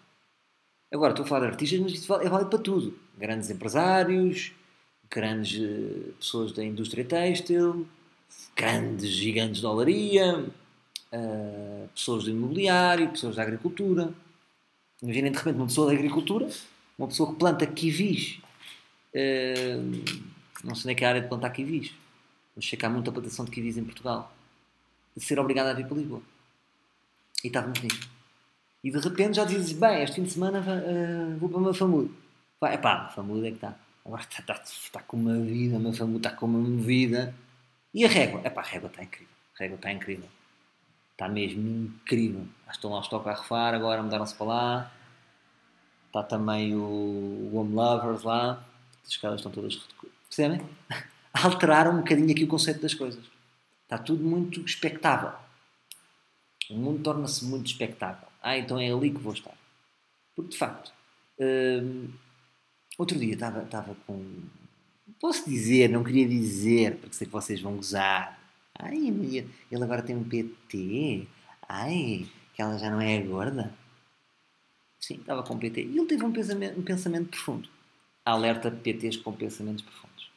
Agora, 0.92 1.12
estou 1.12 1.24
a 1.24 1.28
falar 1.28 1.42
de 1.42 1.52
artistas, 1.52 1.78
mas 1.80 1.92
isto 1.92 2.12
é 2.14 2.28
válido 2.28 2.50
para 2.50 2.58
tudo. 2.58 2.98
Grandes 3.16 3.50
empresários, 3.50 4.52
grandes 5.08 5.60
uh, 5.60 6.12
pessoas 6.14 6.52
da 6.52 6.64
indústria 6.64 7.04
têxtil, 7.04 7.86
grandes 8.56 9.10
gigantes 9.10 9.60
de 9.60 9.66
olaria, 9.66 10.46
pessoas 11.94 12.24
do 12.24 12.30
imobiliário, 12.30 13.10
pessoas 13.10 13.36
da 13.36 13.42
agricultura. 13.42 14.12
Imaginem 15.02 15.32
de 15.32 15.38
repente 15.38 15.56
uma 15.56 15.66
pessoa 15.66 15.88
da 15.88 15.92
agricultura, 15.94 16.48
uma 16.96 17.08
pessoa 17.08 17.32
que 17.32 17.38
planta 17.38 17.66
kiwis. 17.66 18.40
Uh, 19.14 20.02
não 20.62 20.74
sei 20.74 20.88
nem 20.88 20.96
que 20.96 21.04
é 21.04 21.06
a 21.06 21.10
área 21.10 21.20
de 21.20 21.28
plantar 21.28 21.50
kiwis, 21.50 21.92
mas 22.54 22.68
sei 22.68 22.78
que 22.78 22.86
há 22.86 22.88
muita 22.88 23.10
plantação 23.10 23.44
de 23.44 23.50
kiwis 23.50 23.76
em 23.76 23.84
Portugal. 23.84 24.32
De 25.16 25.22
ser 25.22 25.38
obrigada 25.38 25.70
a 25.70 25.74
vir 25.74 25.86
para 25.86 25.96
Lisboa. 25.96 26.22
E 27.42 27.48
estávamos 27.48 27.82
nisto. 27.82 28.08
E 28.84 28.90
de 28.90 28.98
repente 28.98 29.36
já 29.36 29.44
dizes, 29.44 29.72
bem, 29.72 30.02
este 30.02 30.16
fim 30.16 30.22
de 30.22 30.30
semana 30.30 30.60
uh, 30.60 31.38
vou 31.38 31.48
para 31.48 31.58
uma 31.58 31.74
famuda. 31.74 32.10
Vai, 32.60 32.78
pá, 32.78 33.08
famuda 33.08 33.48
é 33.48 33.50
que 33.50 33.56
está. 33.56 33.76
Agora 34.04 34.22
está, 34.22 35.02
com 35.02 35.16
uma 35.16 35.38
vida, 35.40 35.76
uma 35.76 35.92
famuda 35.92 36.28
está 36.28 36.38
com 36.38 36.46
uma 36.46 36.58
movida. 36.58 37.34
E 37.92 38.04
a 38.04 38.08
régua? 38.08 38.40
É 38.44 38.50
pá, 38.50 38.60
a 38.60 38.64
régua 38.64 38.88
está 38.88 39.02
incrível. 39.02 39.34
A 39.54 39.58
régua 39.58 39.76
está 39.76 39.92
incrível. 39.92 40.28
Está 41.22 41.32
mesmo 41.32 41.68
incrível. 41.68 42.44
Estão 42.68 42.90
lá 42.90 42.98
os 42.98 43.06
Toca 43.06 43.30
a 43.30 43.68
agora 43.68 44.02
mudaram-se 44.02 44.34
para 44.34 44.46
lá. 44.46 44.92
Está 46.08 46.20
também 46.24 46.74
o 46.74 47.48
Home 47.54 47.74
Lovers 47.74 48.24
lá. 48.24 48.66
As 49.06 49.16
caras 49.18 49.38
estão 49.38 49.52
todas. 49.52 49.76
Percebem? 50.28 50.60
Alteraram 51.32 51.92
um 51.92 51.98
bocadinho 51.98 52.32
aqui 52.32 52.42
o 52.42 52.48
conceito 52.48 52.82
das 52.82 52.92
coisas. 52.92 53.24
Está 53.84 53.98
tudo 53.98 54.24
muito 54.24 54.62
expectável. 54.62 55.30
O 56.68 56.74
mundo 56.74 57.04
torna-se 57.04 57.44
muito 57.44 57.66
expectável. 57.66 58.26
Ah, 58.42 58.58
então 58.58 58.76
é 58.76 58.90
ali 58.90 59.12
que 59.12 59.18
vou 59.18 59.32
estar. 59.32 59.54
Porque, 60.34 60.50
de 60.50 60.58
facto, 60.58 60.92
hum, 61.38 62.10
outro 62.98 63.16
dia 63.16 63.34
estava, 63.34 63.62
estava 63.62 63.94
com. 64.08 64.42
Posso 65.20 65.48
dizer, 65.48 65.88
não 65.88 66.02
queria 66.02 66.26
dizer, 66.26 66.96
porque 66.96 67.14
sei 67.14 67.28
que 67.28 67.32
vocês 67.32 67.60
vão 67.60 67.76
gozar. 67.76 68.41
Ai, 68.78 69.08
ele 69.70 69.84
agora 69.84 70.02
tem 70.02 70.16
um 70.16 70.24
PT. 70.24 71.26
Ai, 71.68 72.26
que 72.54 72.62
ela 72.62 72.78
já 72.78 72.90
não 72.90 73.00
é 73.00 73.18
gorda. 73.20 73.72
Sim, 74.98 75.16
estava 75.16 75.42
com 75.42 75.58
PT. 75.58 75.82
E 75.82 75.98
ele 75.98 76.06
teve 76.06 76.24
um 76.24 76.32
pensamento, 76.32 76.78
um 76.78 76.82
pensamento 76.82 77.28
profundo. 77.30 77.68
Alerta 78.24 78.70
PTs 78.70 79.16
com 79.16 79.32
pensamentos 79.32 79.82
profundos. 79.82 80.30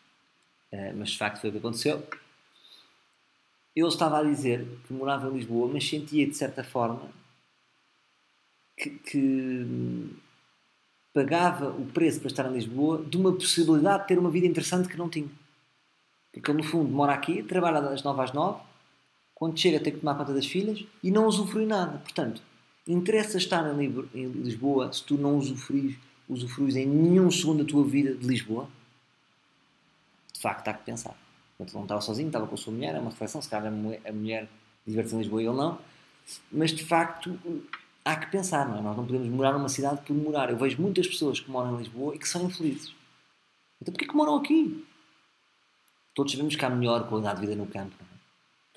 Uh, 0.72 0.96
mas 0.98 1.12
de 1.12 1.18
facto 1.18 1.40
foi 1.40 1.50
o 1.50 1.54
que 1.54 1.60
aconteceu. 1.60 2.04
Ele 3.76 3.88
estava 3.88 4.20
a 4.20 4.24
dizer 4.24 4.66
que 4.88 4.94
morava 4.94 5.28
em 5.28 5.34
Lisboa, 5.34 5.70
mas 5.72 5.88
sentia 5.88 6.26
de 6.26 6.36
certa 6.36 6.64
forma 6.64 7.10
que, 8.78 8.90
que 8.90 10.16
pagava 11.14 11.70
o 11.70 11.86
preço 11.86 12.20
para 12.20 12.30
estar 12.30 12.50
em 12.50 12.54
Lisboa 12.54 13.04
de 13.04 13.18
uma 13.18 13.34
possibilidade 13.34 14.04
de 14.04 14.08
ter 14.08 14.18
uma 14.18 14.30
vida 14.30 14.48
interessante 14.48 14.88
que 14.88 14.98
não 14.98 15.10
tinha. 15.10 15.30
Porque 16.36 16.52
ele, 16.52 16.58
no 16.58 16.64
fundo, 16.64 16.92
mora 16.92 17.14
aqui, 17.14 17.42
trabalha 17.44 17.82
das 17.82 18.04
9 18.04 18.22
às 18.22 18.34
9, 18.34 18.62
quando 19.34 19.58
chega 19.58 19.80
tem 19.80 19.94
que 19.94 20.00
tomar 20.00 20.16
conta 20.16 20.34
das 20.34 20.46
filhas 20.46 20.84
e 21.02 21.10
não 21.10 21.28
usufrui 21.28 21.66
nada. 21.66 21.98
Portanto, 22.00 22.42
interessa 22.86 23.38
estar 23.38 23.64
em 23.80 24.28
Lisboa 24.28 24.92
se 24.92 25.04
tu 25.04 25.18
não 25.18 25.38
usufruis, 25.38 25.96
usufruis 26.28 26.76
em 26.76 26.86
nenhum 26.86 27.32
segundo 27.32 27.64
da 27.64 27.70
tua 27.70 27.84
vida 27.84 28.14
de 28.14 28.28
Lisboa? 28.28 28.68
De 30.34 30.42
facto, 30.42 30.68
há 30.68 30.74
que 30.74 30.84
pensar. 30.84 31.16
Portanto, 31.58 31.74
não 31.74 31.84
estava 31.84 32.02
sozinho, 32.02 32.28
estava 32.28 32.48
com 32.48 32.56
a 32.56 32.58
sua 32.58 32.74
mulher, 32.74 32.96
é 32.96 33.00
uma 33.00 33.12
reflexão, 33.12 33.42
se 33.42 33.50
calhar 33.50 33.68
a 33.68 34.12
mulher, 34.12 34.50
diverte-se 34.86 35.16
em 35.16 35.20
Lisboa 35.20 35.42
e 35.42 35.46
ele 35.46 35.56
não. 35.56 35.80
Mas, 36.52 36.72
de 36.72 36.84
facto, 36.84 37.40
há 38.04 38.16
que 38.18 38.28
pensar, 38.30 38.68
não 38.68 38.78
é? 38.78 38.82
Nós 38.82 38.98
não 38.98 39.06
podemos 39.06 39.30
morar 39.30 39.54
numa 39.54 39.70
cidade 39.70 40.02
por 40.06 40.14
morar. 40.14 40.50
Eu 40.50 40.58
vejo 40.58 40.82
muitas 40.82 41.08
pessoas 41.08 41.40
que 41.40 41.50
moram 41.50 41.76
em 41.76 41.78
Lisboa 41.78 42.14
e 42.14 42.20
que 42.20 42.28
são 42.28 42.46
infelizes. 42.46 42.94
Então 43.82 43.94
porquê 43.94 44.06
que 44.06 44.16
moram 44.16 44.36
aqui? 44.36 44.86
Todos 46.16 46.32
sabemos 46.32 46.56
que 46.56 46.64
há 46.64 46.70
melhor 46.70 47.08
qualidade 47.10 47.42
de 47.42 47.46
vida 47.46 47.58
no 47.58 47.68
campo. 47.68 47.94
É? 48.02 48.16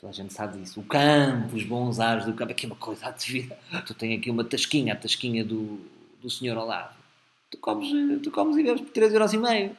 Toda 0.01 0.11
a 0.11 0.15
gente 0.15 0.35
sabe 0.35 0.59
disso. 0.59 0.81
O 0.81 0.85
campo, 0.85 1.55
os 1.57 1.63
bons 1.63 2.01
ares 2.01 2.27
do 2.27 2.35
campo, 2.35 2.51
aqui 2.51 2.67
é 2.67 2.69
uma 2.69 2.77
qualidade 2.77 3.25
de 3.25 3.33
vida. 3.33 3.59
Tu 3.87 3.95
tens 3.95 4.19
aqui 4.19 4.29
uma 4.29 4.43
tasquinha, 4.43 4.93
a 4.93 4.97
tasquinha 4.97 5.45
do, 5.45 5.81
do 6.21 6.29
senhor 6.29 6.59
ao 6.59 6.67
lado. 6.67 6.97
Tu 7.49 7.57
comes, 7.59 7.89
tu 8.23 8.31
comes 8.33 8.57
e 8.57 8.63
bebes 8.65 8.83
por 8.83 8.91
3,5€. 8.91 9.71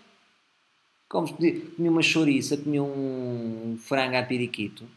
Comes, 1.10 1.32
comia 1.32 1.92
uma 1.92 2.02
chouriça, 2.02 2.56
comia 2.56 2.82
um 2.82 3.78
frango 3.78 4.16
a 4.16 4.24
piriquito. 4.24 4.88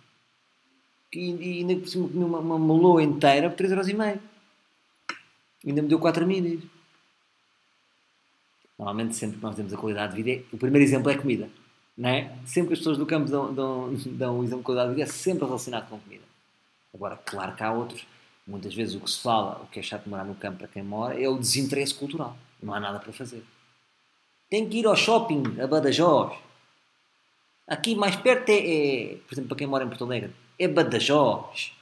E, 1.12 1.58
ainda 1.60 1.76
por 1.76 1.88
cima 1.88 2.08
comia 2.08 2.26
uma, 2.26 2.38
uma 2.38 2.58
meloa 2.58 3.02
inteira 3.02 3.50
por 3.50 3.66
3,5€. 3.66 4.20
Ainda 5.66 5.82
me 5.82 5.88
deu 5.88 5.98
4 5.98 6.24
minis. 6.26 6.62
Normalmente, 8.78 9.16
sempre 9.16 9.38
que 9.38 9.42
nós 9.42 9.56
temos 9.56 9.72
a 9.72 9.76
qualidade 9.76 10.14
de 10.14 10.22
vida, 10.22 10.44
o 10.52 10.58
primeiro 10.58 10.84
exemplo 10.84 11.10
é 11.10 11.16
comida. 11.16 11.48
É? 11.98 12.30
Sempre 12.46 12.72
as 12.72 12.78
pessoas 12.78 12.96
do 12.96 13.06
campo 13.06 13.30
dão, 13.30 13.52
dão, 13.52 13.94
dão 14.06 14.38
um 14.38 14.44
exemplo 14.44 14.60
de 14.60 14.64
qualidade 14.64 14.94
de 14.94 15.02
é 15.02 15.06
sempre 15.06 15.44
relacionado 15.44 15.88
com 15.88 15.98
comida. 15.98 16.24
Agora, 16.94 17.16
claro 17.16 17.54
que 17.54 17.62
há 17.62 17.72
outros. 17.72 18.06
Muitas 18.46 18.74
vezes 18.74 18.94
o 18.94 19.00
que 19.00 19.10
se 19.10 19.22
fala, 19.22 19.62
o 19.62 19.66
que 19.68 19.78
é 19.78 19.82
chato 19.82 20.04
de 20.04 20.10
morar 20.10 20.24
no 20.24 20.34
campo 20.34 20.58
para 20.58 20.68
quem 20.68 20.82
mora, 20.82 21.20
é 21.20 21.28
o 21.28 21.38
desinteresse 21.38 21.94
cultural. 21.94 22.36
Não 22.62 22.74
há 22.74 22.80
nada 22.80 22.98
para 22.98 23.12
fazer. 23.12 23.44
Tem 24.50 24.68
que 24.68 24.78
ir 24.78 24.86
ao 24.86 24.96
shopping, 24.96 25.60
a 25.60 25.66
Badajoz. 25.66 26.36
Aqui 27.66 27.94
mais 27.94 28.16
perto 28.16 28.50
é, 28.50 28.56
é 28.56 29.16
por 29.26 29.34
exemplo, 29.34 29.48
para 29.48 29.58
quem 29.58 29.66
mora 29.66 29.84
em 29.84 29.88
Porto 29.88 30.04
Alegre, 30.04 30.32
é 30.58 30.68
Badajoz. 30.68 31.72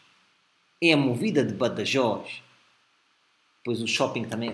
É 0.82 0.92
a 0.92 0.96
movida 0.96 1.44
de 1.44 1.54
Badajoz. 1.54 2.42
Depois 3.58 3.82
o 3.82 3.86
shopping 3.86 4.24
também, 4.24 4.50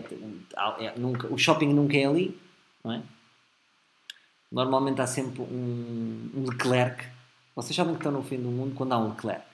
é, 0.81 0.99
nunca, 0.99 1.33
o 1.33 1.39
shopping 1.39 1.73
nunca 1.73 1.97
é 1.97 2.07
ali, 2.07 2.41
não 2.83 2.93
é? 2.93 3.03
Normalmente 4.51 5.01
há 5.01 5.07
sempre 5.07 5.43
um, 5.43 6.31
um 6.35 6.45
Leclerc. 6.49 7.05
Vocês 7.55 7.75
sabem 7.75 7.95
que 7.95 8.01
estão 8.01 8.13
no 8.13 8.23
fim 8.23 8.37
do 8.37 8.49
mundo 8.49 8.75
quando 8.75 8.93
há 8.93 8.99
um 8.99 9.11
Leclerc. 9.11 9.45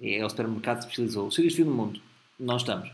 É 0.00 0.24
o 0.24 0.28
supermercado 0.28 0.78
que 0.78 0.82
se 0.82 0.88
especializou. 0.88 1.28
O 1.28 1.32
seu 1.32 1.50
fim 1.50 1.64
do 1.64 1.70
mundo. 1.70 2.00
Nós 2.38 2.62
estamos. 2.62 2.90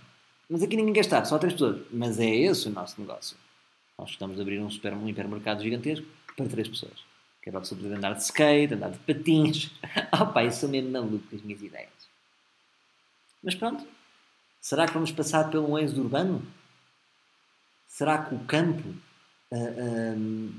Mas 0.49 0.63
aqui 0.63 0.77
ninguém 0.77 1.01
estar, 1.01 1.25
só 1.25 1.39
três 1.39 1.55
pessoas. 1.55 1.83
Mas 1.91 2.21
é 2.21 2.29
esse 2.29 2.69
o 2.69 2.71
nosso 2.71 3.01
negócio. 3.01 3.37
Nós 3.99 4.11
estamos 4.11 4.39
a 4.39 4.43
abrir 4.43 4.61
um, 4.61 4.71
super, 4.71 4.93
um 4.95 5.09
hipermercado 5.09 5.63
gigantesco 5.63 6.07
para 6.37 6.49
três 6.49 6.69
pessoas. 6.69 7.05
Que 7.43 7.49
é 7.49 7.53
para 7.53 7.59
a 7.59 7.63
pessoa 7.63 7.81
poder 7.81 7.95
andar 7.95 8.15
de 8.15 8.23
skate, 8.23 8.75
andar 8.75 8.91
de 8.91 8.99
patins. 8.99 9.71
oh 10.21 10.27
pá, 10.27 10.45
eu 10.45 10.53
sou 10.53 10.69
mesmo 10.69 10.91
maluco 10.91 11.27
com 11.29 11.37
as 11.37 11.43
minhas 11.43 11.63
ideias. 11.63 11.91
Mas 13.43 13.55
pronto. 13.55 13.85
Será 14.61 14.87
que 14.87 14.95
vamos 14.95 15.11
passar 15.11 15.51
pelo 15.51 15.69
um 15.69 15.77
êxodo 15.77 16.03
urbano? 16.03 16.47
Será 17.89 18.19
que 18.25 18.35
o 18.35 18.39
campo 18.45 18.89
uh, 18.89 19.55
ah, 19.55 20.15
um, 20.17 20.53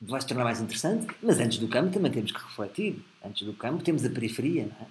vai 0.00 0.20
se 0.20 0.26
tornar 0.26 0.44
mais 0.44 0.60
interessante? 0.60 1.06
Mas 1.22 1.38
antes 1.40 1.58
do 1.58 1.68
campo 1.68 1.92
também 1.92 2.10
temos 2.12 2.30
que 2.30 2.38
refletir. 2.38 3.04
Antes 3.24 3.46
do 3.46 3.52
campo 3.52 3.82
temos 3.82 4.04
a 4.04 4.10
periferia, 4.10 4.66
não 4.66 4.86
é? 4.86 4.88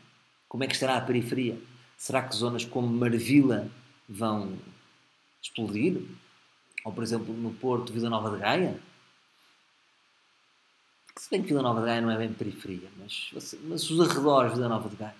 Como 0.49 0.63
é 0.63 0.67
que 0.67 0.73
estará 0.73 0.97
a 0.97 1.01
periferia? 1.01 1.57
Será 1.97 2.21
que 2.21 2.35
zonas 2.35 2.63
como 2.65 2.87
Marvila 2.87 3.69
vão 4.07 4.57
explodir? 5.41 6.01
Ou, 6.85 6.91
por 6.91 7.03
exemplo, 7.03 7.33
no 7.33 7.53
Porto, 7.53 7.91
Vila 7.91 8.09
Nova 8.09 8.31
de 8.31 8.37
Gaia? 8.37 8.79
Se 11.17 11.29
bem 11.29 11.41
que 11.41 11.47
Vila 11.47 11.61
Nova 11.61 11.81
de 11.81 11.87
Gaia 11.87 12.01
não 12.01 12.11
é 12.11 12.17
bem 12.17 12.31
periferia, 12.31 12.89
mas, 12.97 13.31
mas 13.63 13.89
os 13.89 13.99
arredores 13.99 14.51
de 14.51 14.57
Vila 14.57 14.69
Nova 14.69 14.89
de 14.89 14.95
Gaia. 14.95 15.15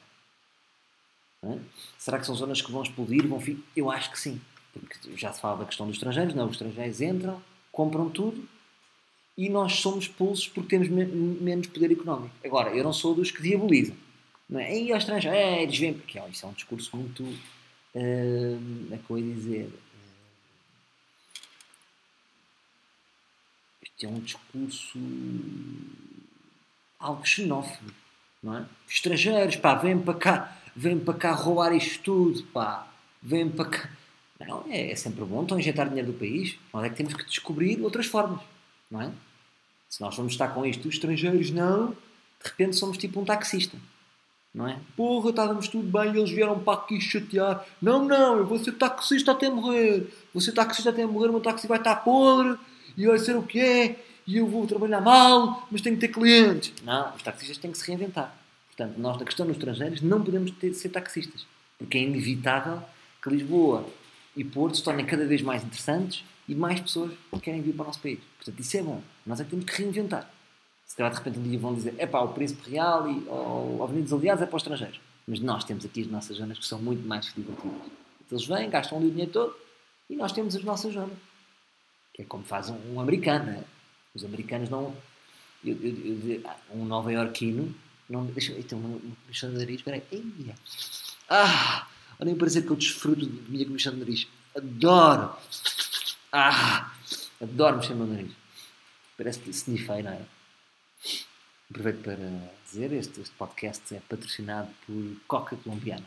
É? 1.44 1.58
Será 1.98 2.20
que 2.20 2.25
são 2.25 2.36
zonas 2.36 2.62
que 2.62 2.72
vão 2.72 2.84
explodir? 2.84 3.27
Vão? 3.27 3.41
Eu 3.75 3.91
acho 3.91 4.12
que 4.12 4.20
sim. 4.20 4.41
Porque 4.74 5.15
já 5.15 5.34
se 5.34 5.41
fala 5.41 5.58
da 5.58 5.65
questão 5.65 5.88
dos 5.88 5.96
estrangeiros, 5.96 6.34
não? 6.34 6.46
Os 6.46 6.53
estrangeiros 6.53 7.01
entram, 7.01 7.41
compram 7.72 8.10
tudo 8.10 8.48
e 9.38 9.50
nós 9.50 9.75
somos 9.75 10.06
expulsos 10.06 10.48
porque 10.48 10.70
temos 10.70 10.89
me 10.89 11.06
menos 11.06 11.67
poder 11.67 11.91
económico. 11.91 12.34
Agora, 12.44 12.75
eu 12.75 12.84
não 12.84 12.91
sou 12.91 13.13
dos 13.13 13.29
que 13.29 13.41
diabolizam. 13.41 13.96
Não 14.50 14.60
é? 14.60 14.75
E 14.75 14.91
aos 14.91 15.03
estrangeiros, 15.03 15.39
é, 15.39 15.63
eles 15.63 15.77
vêm, 15.77 15.94
porque 15.94 16.17
ó, 16.17 16.27
isso 16.27 16.46
é 16.46 16.50
um 16.50 16.53
discurso 16.53 16.96
muito. 16.96 17.24
Uh, 17.24 18.94
é 18.94 18.98
que 18.98 19.10
eu 19.10 19.17
ia 19.17 19.34
dizer. 19.34 19.70
Isto 23.84 24.06
é 24.06 24.10
um 24.10 24.20
discurso 24.20 25.00
algo 27.00 27.25
xenófobo, 27.25 27.91
não 28.41 28.58
é? 28.58 28.65
Estrangeiros, 28.88 29.56
pá, 29.58 29.75
vêm 29.75 30.00
para 30.00 30.13
cá, 30.13 30.58
vêm 30.75 31.00
para 31.00 31.13
cá 31.13 31.32
roubar 31.34 31.74
isto 31.74 32.03
tudo, 32.03 32.44
pá, 32.48 32.88
vêm 33.22 33.50
para 33.50 33.65
cá. 33.65 33.89
Não, 34.39 34.65
é, 34.70 34.91
é 34.91 34.96
sempre 34.96 35.25
bom, 35.25 35.41
estão 35.41 35.58
a 35.58 35.60
injetar 35.60 35.89
dinheiro 35.89 36.12
do 36.12 36.17
país, 36.17 36.58
nós 36.74 36.86
é 36.86 36.89
que 36.89 36.96
temos 36.96 37.13
que 37.13 37.25
descobrir 37.25 37.82
outras 37.82 38.06
formas, 38.06 38.41
não 38.89 39.01
é? 39.01 39.12
Se 39.89 40.01
nós 40.01 40.15
vamos 40.15 40.34
estar 40.34 40.50
com 40.50 40.65
isto, 40.65 40.88
os 40.88 40.96
estrangeiros 40.96 41.51
não, 41.51 41.89
de 41.89 42.50
repente 42.50 42.75
somos 42.75 42.98
tipo 42.98 43.20
um 43.20 43.25
taxista. 43.25 43.77
Não 44.53 44.67
é? 44.67 44.79
Porra, 44.96 45.29
estávamos 45.29 45.67
tudo 45.67 45.88
bem 45.88 46.13
e 46.13 46.17
eles 46.17 46.32
vieram 46.32 46.60
para 46.60 46.79
aqui 46.79 47.00
chatear. 47.00 47.63
Não, 47.82 48.03
não, 48.03 48.38
eu 48.38 48.46
vou 48.46 48.58
ser 48.58 48.72
taxista 48.74 49.32
até 49.32 49.50
morrer. 49.50 50.12
Vou 50.34 50.41
ser 50.41 50.51
taxista 50.51 50.89
até 50.89 51.06
morrer, 51.06 51.27
o 51.27 51.34
meu 51.34 51.41
táxi 51.41 51.67
vai 51.67 51.77
estar 51.77 51.98
podre 51.98 52.58
e 52.98 53.06
vai 53.06 53.20
ser 53.20 53.36
o 53.36 53.44
que 53.44 53.60
é. 53.60 54.03
E 54.25 54.38
eu 54.38 54.48
vou 54.48 54.67
trabalhar 54.67 55.00
mal, 55.00 55.67
mas 55.72 55.82
tenho 55.82 55.96
que 55.96 56.01
ter 56.08 56.13
clientes. 56.13 56.74
Não, 56.84 57.13
os 57.15 57.22
taxistas 57.22 57.58
têm 57.58 57.72
que 57.72 57.77
se 57.77 57.88
reinventar. 57.88 58.36
Portanto, 58.75 58.98
nós, 58.98 59.17
na 59.17 59.25
questão 59.25 59.46
dos 59.46 59.56
estrangeiros, 59.56 60.01
não 60.01 60.22
podemos 60.24 60.51
ter, 60.51 60.74
ser 60.74 60.89
taxistas. 60.89 61.46
Porque 61.77 61.98
é 61.98 62.01
inevitável 62.01 62.82
que 63.22 63.29
Lisboa 63.29 63.88
e 64.36 64.44
Porto 64.44 64.77
se 64.77 64.84
tornem 64.84 65.06
cada 65.06 65.25
vez 65.25 65.41
mais 65.41 65.63
interessantes 65.63 66.24
e 66.47 66.55
mais 66.55 66.79
pessoas 66.79 67.11
querem 67.41 67.61
vir 67.61 67.73
para 67.73 67.83
o 67.83 67.87
nosso 67.87 67.99
país. 67.99 68.19
Portanto, 68.37 68.59
isso 68.59 68.77
é 68.77 68.81
bom. 68.81 69.01
Nós 69.25 69.39
é 69.39 69.43
que 69.43 69.49
temos 69.49 69.65
que 69.65 69.81
reinventar. 69.81 70.31
Se 70.85 70.95
calhar 70.95 71.11
de 71.11 71.17
repente 71.17 71.39
um 71.39 71.43
dia 71.43 71.59
vão 71.59 71.75
dizer 71.75 71.93
é 71.97 72.07
pá, 72.07 72.21
o 72.21 72.29
Príncipe 72.29 72.69
Real 72.71 73.09
e 73.09 73.19
o 73.27 73.83
Avenidas 73.83 74.13
Aliados 74.13 74.41
é 74.41 74.45
para 74.45 74.55
os 74.55 74.63
estrangeiros. 74.63 74.99
Mas 75.27 75.39
nós 75.41 75.63
temos 75.65 75.83
aqui 75.83 76.01
as 76.01 76.07
nossas 76.07 76.37
zonas 76.37 76.57
que 76.57 76.65
são 76.65 76.79
muito 76.79 77.05
mais 77.05 77.33
divertidas. 77.33 77.91
Eles 78.31 78.45
vêm, 78.45 78.69
gastam 78.69 78.97
ali 78.97 79.07
o 79.07 79.11
dinheiro 79.11 79.31
todo 79.31 79.55
e 80.09 80.15
nós 80.15 80.31
temos 80.31 80.55
as 80.55 80.63
nossas 80.63 80.93
zonas. 80.93 81.17
Que 82.13 82.21
é 82.21 82.25
como 82.25 82.43
faz 82.45 82.69
um, 82.69 82.93
um 82.93 83.01
americano. 83.01 83.45
Né? 83.45 83.63
Os 84.15 84.23
americanos 84.23 84.69
não. 84.69 84.95
Eu, 85.63 85.77
eu, 85.81 86.29
eu, 86.31 86.43
um 86.73 86.85
nova-iorquino. 86.85 87.75
Não, 88.09 88.25
deixa. 88.25 88.53
Então, 88.53 88.79
uma 88.79 88.99
comissão 89.25 89.51
de 89.51 89.57
nariz. 89.57 89.77
Espera 89.77 90.01
aí. 90.11 90.53
Ah! 91.29 91.87
Olhem 92.19 92.35
parecer 92.35 92.63
que 92.63 92.71
eu 92.71 92.75
desfruto 92.75 93.25
de 93.25 93.51
minha 93.51 93.65
comissão 93.65 93.93
de 93.93 93.99
nariz. 93.99 94.27
Adoro! 94.55 95.35
Ah! 96.31 96.91
Adoro 97.41 97.77
mexer 97.77 97.93
no 97.93 98.05
meu 98.05 98.15
nariz. 98.15 98.34
Parece 99.17 99.39
que 99.39 99.50
não 100.03 100.12
é? 100.12 100.22
Aproveito 101.69 102.03
para 102.03 102.15
dizer, 102.65 102.91
este, 102.93 103.22
este 103.22 103.34
podcast 103.36 103.96
é 103.96 104.00
patrocinado 104.01 104.69
por 104.86 105.15
Coca 105.27 105.55
Colombiana. 105.57 106.05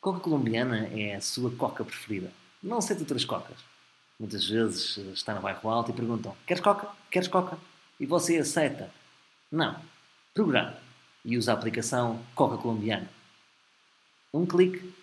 Coca 0.00 0.20
Colombiana 0.20 0.88
é 0.88 1.14
a 1.14 1.20
sua 1.20 1.50
coca 1.50 1.84
preferida. 1.84 2.30
Não 2.62 2.80
de 2.94 3.02
outras 3.02 3.24
cocas. 3.24 3.58
Muitas 4.18 4.48
vezes 4.48 4.96
está 5.14 5.34
no 5.34 5.40
bairro 5.40 5.68
alto 5.68 5.90
e 5.90 5.94
perguntam: 5.94 6.36
Queres 6.46 6.62
coca? 6.62 6.88
Queres 7.10 7.28
coca? 7.28 7.58
E 8.00 8.06
você 8.06 8.38
aceita? 8.38 8.90
Não. 9.50 9.80
Programa 10.34 10.76
e 11.24 11.36
usa 11.36 11.52
a 11.52 11.54
aplicação 11.54 12.22
Coca 12.34 12.56
Colombiana. 12.56 13.08
Um 14.32 14.46
clique 14.46 14.94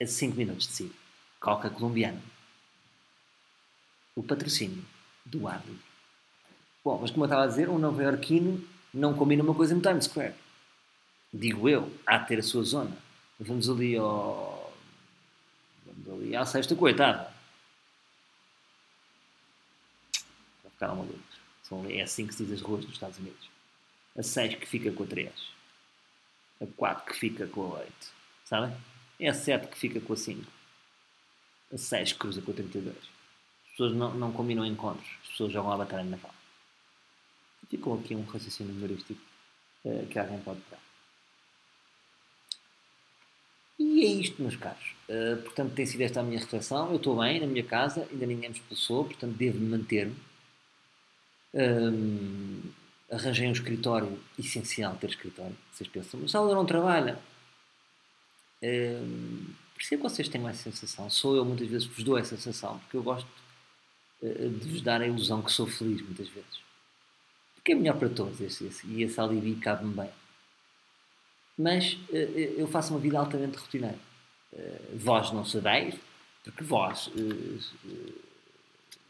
a 0.00 0.06
5 0.06 0.36
minutos 0.36 0.68
de 0.68 0.72
si. 0.72 0.92
Coca 1.40 1.68
Colombiana. 1.68 2.20
O 4.14 4.22
patrocínio 4.22 4.84
do 5.24 5.38
livre. 5.38 5.78
Bom, 6.84 6.98
mas 7.00 7.10
como 7.10 7.24
eu 7.24 7.26
estava 7.26 7.44
a 7.44 7.46
dizer, 7.46 7.68
um 7.68 7.78
nova-iorquino 7.78 8.62
não 8.92 9.14
combina 9.14 9.42
uma 9.42 9.54
coisa 9.54 9.74
no 9.74 9.80
Times 9.80 10.04
Square. 10.04 10.34
Digo 11.32 11.68
eu, 11.68 11.92
há 12.06 12.18
de 12.18 12.28
ter 12.28 12.38
a 12.38 12.42
sua 12.42 12.62
zona. 12.62 12.96
Vamos 13.40 13.68
ali 13.68 13.96
ao. 13.96 14.72
Vamos 15.86 16.22
ali 16.22 16.36
à 16.36 16.46
sexta 16.46 16.76
coitada. 16.76 17.32
Vai 20.62 20.70
ficar 20.70 20.88
malucos. 20.88 21.34
São, 21.64 21.84
é 21.88 22.02
assim 22.02 22.26
que 22.26 22.34
se 22.34 22.44
diz 22.44 22.54
as 22.54 22.60
ruas 22.60 22.84
dos 22.84 22.94
Estados 22.94 23.18
Unidos. 23.18 23.50
A 24.16 24.22
6 24.22 24.54
que 24.56 24.66
fica 24.66 24.92
com 24.92 25.02
a 25.02 25.06
3. 25.06 25.32
A 26.60 26.66
4 26.76 27.04
que 27.06 27.18
fica 27.18 27.46
com 27.48 27.62
a 27.62 27.78
8. 27.80 27.92
Sabem? 28.44 28.76
É 29.18 29.28
a 29.28 29.34
7 29.34 29.66
que 29.66 29.76
fica 29.76 30.00
com 30.00 30.12
a 30.12 30.16
5. 30.16 30.44
A 31.72 31.78
6 31.78 32.12
que 32.12 32.18
cruza 32.18 32.42
com 32.42 32.52
a 32.52 32.54
32. 32.54 33.13
As 33.74 33.78
pessoas 33.78 33.96
não, 33.96 34.14
não 34.14 34.30
combinam 34.30 34.64
encontros. 34.64 35.08
As 35.24 35.30
pessoas 35.30 35.52
jogam 35.52 35.72
a 35.72 35.78
batalha 35.78 36.04
naval. 36.04 36.32
Ficou 37.68 37.98
aqui 37.98 38.14
um 38.14 38.22
raciocínio 38.22 38.72
humorístico 38.72 39.20
uh, 39.84 40.06
que 40.06 40.16
alguém 40.16 40.38
pode 40.38 40.60
dar. 40.70 40.78
E 43.80 44.04
é 44.04 44.06
isto, 44.06 44.40
meus 44.40 44.54
caros. 44.54 44.94
Uh, 45.08 45.42
portanto, 45.42 45.74
tem 45.74 45.84
sido 45.84 46.02
esta 46.02 46.20
a 46.20 46.22
minha 46.22 46.38
reflexão. 46.38 46.88
Eu 46.90 46.96
estou 46.98 47.18
bem 47.18 47.40
na 47.40 47.48
minha 47.48 47.64
casa, 47.64 48.06
ainda 48.12 48.24
ninguém 48.26 48.50
me 48.50 48.54
expulsou, 48.54 49.06
portanto, 49.06 49.32
devo 49.32 49.58
manter-me. 49.58 50.14
Um, 51.52 52.62
arranjei 53.10 53.48
um 53.48 53.52
escritório 53.52 54.20
essencial 54.38 54.94
ter 54.94 55.10
escritório. 55.10 55.56
Vocês 55.72 55.88
pensam, 55.88 56.20
mas 56.20 56.32
ela 56.32 56.54
não 56.54 56.64
trabalha. 56.64 57.18
Um, 58.62 59.46
percebo 59.74 60.04
que 60.04 60.10
vocês 60.10 60.28
tenham 60.28 60.48
essa 60.48 60.70
sensação. 60.70 61.10
Sou 61.10 61.34
eu, 61.34 61.44
muitas 61.44 61.66
vezes, 61.66 61.88
que 61.88 61.94
vos 61.94 62.04
dou 62.04 62.16
essa 62.16 62.36
sensação, 62.36 62.78
porque 62.78 62.96
eu 62.96 63.02
gosto 63.02 63.26
de 64.28 64.68
vos 64.68 64.80
dar 64.80 65.02
a 65.02 65.06
ilusão 65.06 65.42
que 65.42 65.52
sou 65.52 65.66
feliz, 65.66 66.00
muitas 66.02 66.28
vezes. 66.28 66.60
Porque 67.54 67.72
é 67.72 67.74
melhor 67.74 67.98
para 67.98 68.08
todos 68.08 68.40
esse, 68.40 68.66
esse, 68.66 68.86
e 68.86 69.02
esse 69.02 69.20
alibi 69.20 69.54
cabe-me 69.56 69.94
bem. 69.94 70.10
Mas 71.56 71.94
uh, 72.10 72.14
eu 72.14 72.66
faço 72.66 72.92
uma 72.92 73.00
vida 73.00 73.18
altamente 73.18 73.56
rotineira. 73.56 73.98
Vós 74.94 75.32
não 75.32 75.44
sabeis, 75.44 75.96
porque 76.44 76.62
vós 76.62 77.10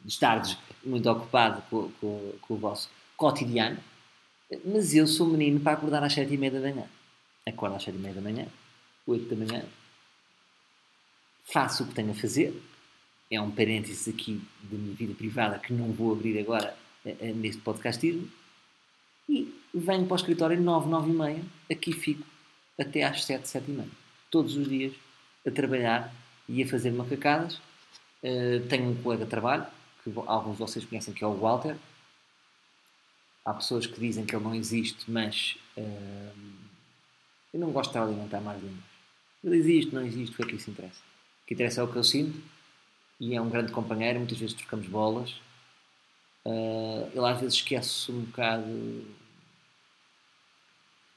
estardes 0.06 0.56
muito 0.82 1.10
ocupado 1.10 1.62
com, 1.68 1.90
com, 2.00 2.32
com, 2.40 2.54
o 2.54 2.56
vosso 2.56 2.90
cotidiano, 3.16 3.78
mas 4.64 4.94
eu 4.94 5.06
sou 5.06 5.26
menino 5.26 5.60
para 5.60 5.72
acordar 5.72 6.02
às 6.02 6.12
sete 6.12 6.34
e 6.34 6.36
meia 6.38 6.52
da 6.52 6.60
manhã. 6.60 6.86
Acordo 7.46 7.76
às 7.76 7.82
sete 7.82 7.96
e 7.96 8.00
meia 8.00 8.14
da 8.14 8.20
manhã, 8.20 8.46
oito 9.06 9.34
da 9.34 9.36
manhã, 9.36 9.64
faço 11.44 11.82
o 11.82 11.86
que 11.86 11.94
tenho 11.94 12.12
a 12.12 12.14
fazer. 12.14 12.58
É 13.30 13.40
um 13.40 13.50
parênteses 13.50 14.06
aqui 14.08 14.40
da 14.62 14.76
minha 14.76 14.94
vida 14.94 15.14
privada 15.14 15.58
que 15.58 15.72
não 15.72 15.92
vou 15.92 16.12
abrir 16.12 16.38
agora 16.38 16.76
neste 17.34 17.60
podcastismo 17.60 18.28
e 19.28 19.52
venho 19.74 20.06
para 20.06 20.14
o 20.14 20.16
escritório 20.16 20.60
9, 20.60 20.88
9 20.88 21.10
e 21.10 21.14
meia, 21.14 21.44
aqui 21.70 21.92
fico 21.92 22.24
até 22.78 23.04
às 23.04 23.24
7, 23.24 23.48
7 23.48 23.70
e 23.70 23.74
meia. 23.74 23.88
Todos 24.30 24.56
os 24.56 24.68
dias 24.68 24.92
a 25.46 25.50
trabalhar 25.50 26.14
e 26.48 26.62
a 26.62 26.66
fazer 26.66 26.90
macacadas. 26.90 27.56
Uh, 28.22 28.66
tenho 28.68 28.90
um 28.90 29.02
colega 29.02 29.24
de 29.24 29.30
trabalho, 29.30 29.66
que 30.02 30.12
alguns 30.26 30.52
de 30.52 30.58
vocês 30.58 30.84
conhecem, 30.84 31.12
que 31.12 31.22
é 31.22 31.26
o 31.26 31.34
Walter. 31.34 31.76
Há 33.44 33.52
pessoas 33.52 33.86
que 33.86 34.00
dizem 34.00 34.24
que 34.24 34.34
ele 34.34 34.44
não 34.44 34.54
existe, 34.54 35.10
mas 35.10 35.56
uh, 35.76 36.38
eu 37.52 37.60
não 37.60 37.70
gosto 37.70 37.92
de 37.92 37.98
alimentar 37.98 38.40
mais 38.40 38.62
línguas. 38.62 38.84
Ele 39.42 39.56
existe, 39.56 39.94
não 39.94 40.04
existe, 40.04 40.32
o 40.32 40.36
que 40.36 40.42
é 40.42 40.46
que 40.46 40.56
isso 40.56 40.70
interessa? 40.70 41.00
O 41.42 41.46
que 41.46 41.54
interessa 41.54 41.80
é 41.80 41.84
o 41.84 41.88
que 41.88 41.96
eu 41.96 42.04
sinto 42.04 42.42
e 43.28 43.34
é 43.34 43.40
um 43.40 43.48
grande 43.48 43.72
companheiro, 43.72 44.18
muitas 44.18 44.38
vezes 44.38 44.54
trocamos 44.54 44.86
bolas 44.86 45.34
Uh, 46.44 47.08
ele 47.14 47.26
às 47.26 47.40
vezes 47.40 47.54
esquece 47.54 48.12
um 48.12 48.20
bocado 48.20 49.06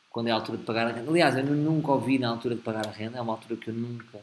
quando 0.10 0.28
é 0.28 0.32
a 0.32 0.36
altura 0.36 0.58
de 0.58 0.64
pagar 0.64 0.88
a 0.88 0.94
renda. 0.94 1.12
Aliás, 1.12 1.36
eu 1.36 1.44
nunca 1.44 1.92
ouvi 1.92 2.18
na 2.18 2.30
altura 2.30 2.56
de 2.56 2.62
pagar 2.62 2.88
a 2.88 2.92
renda, 2.92 3.18
é 3.18 3.22
uma 3.22 3.34
altura 3.34 3.58
que 3.58 3.68
eu 3.68 3.74
nunca, 3.74 4.22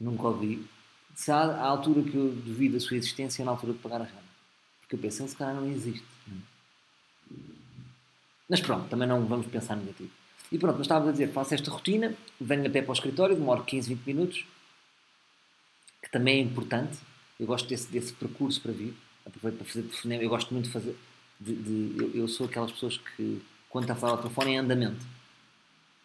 nunca 0.00 0.28
ouvi. 0.28 0.66
Se 1.14 1.30
há 1.30 1.42
a 1.42 1.66
altura 1.66 2.02
que 2.02 2.16
eu 2.16 2.32
duvido 2.32 2.78
a 2.78 2.80
sua 2.80 2.96
existência 2.96 3.42
é 3.42 3.44
na 3.44 3.52
altura 3.52 3.74
de 3.74 3.78
pagar 3.78 4.00
a 4.00 4.04
renda. 4.04 4.24
Porque 4.80 4.96
eu 4.96 4.98
penso, 4.98 5.22
ele 5.22 5.28
se 5.28 5.36
calhar 5.36 5.54
não 5.54 5.68
existe. 5.68 6.04
Mas 8.48 8.60
pronto, 8.60 8.88
também 8.88 9.06
não 9.06 9.24
vamos 9.26 9.46
pensar 9.46 9.76
negativo. 9.76 10.10
E 10.50 10.58
pronto, 10.58 10.78
mas 10.78 10.86
estava 10.86 11.08
a 11.08 11.12
dizer, 11.12 11.32
faço 11.32 11.54
esta 11.54 11.70
rotina, 11.70 12.14
venho 12.40 12.66
a 12.66 12.70
pé 12.70 12.82
para 12.82 12.90
o 12.90 12.94
escritório, 12.94 13.36
demoro 13.36 13.62
15, 13.62 13.94
20 13.94 14.06
minutos, 14.06 14.46
que 16.04 16.10
também 16.10 16.38
é 16.38 16.42
importante. 16.42 16.98
Eu 17.40 17.46
gosto 17.46 17.68
desse, 17.68 17.90
desse 17.90 18.12
percurso 18.12 18.60
para 18.60 18.72
vir 18.72 18.94
aproveito 19.26 19.56
para 19.56 19.66
fazer 19.66 19.82
telefonema. 19.82 20.22
Eu 20.22 20.28
gosto 20.28 20.52
muito 20.52 20.66
de 20.66 20.72
fazer. 20.72 20.96
De, 21.40 21.54
de, 21.54 22.02
eu, 22.02 22.14
eu, 22.14 22.28
sou 22.28 22.46
aquelas 22.46 22.70
pessoas 22.70 22.98
que, 22.98 23.42
quando 23.68 23.84
está 23.84 23.94
a 23.94 23.96
falar 23.96 24.12
ao 24.12 24.18
telefone, 24.18 24.54
é 24.54 24.58
andamento. 24.58 25.04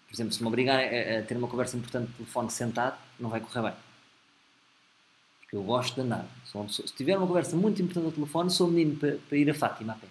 Por 0.07 0.15
exemplo, 0.15 0.33
se 0.33 0.41
me 0.41 0.47
obrigar 0.47 0.79
a, 0.79 1.19
a, 1.19 1.21
ter 1.21 1.37
uma 1.37 1.47
conversa 1.47 1.77
importante 1.77 2.07
de 2.07 2.13
telefone 2.13 2.49
sentado, 2.49 2.97
não 3.19 3.29
vai 3.29 3.39
correr 3.39 3.61
bem. 3.61 3.73
Porque 5.41 5.55
eu 5.55 5.63
gosto 5.63 5.95
de 5.95 6.01
andar. 6.01 6.25
Se 6.69 6.83
tiver 6.95 7.17
uma 7.17 7.27
conversa 7.27 7.55
muito 7.55 7.81
importante 7.81 8.05
ao 8.05 8.11
telefone, 8.11 8.49
sou 8.49 8.67
menino 8.67 8.97
para, 8.97 9.17
para 9.17 9.37
ir 9.37 9.49
a 9.49 9.53
Fátima 9.53 9.93
a 9.93 9.95
pé. 9.95 10.07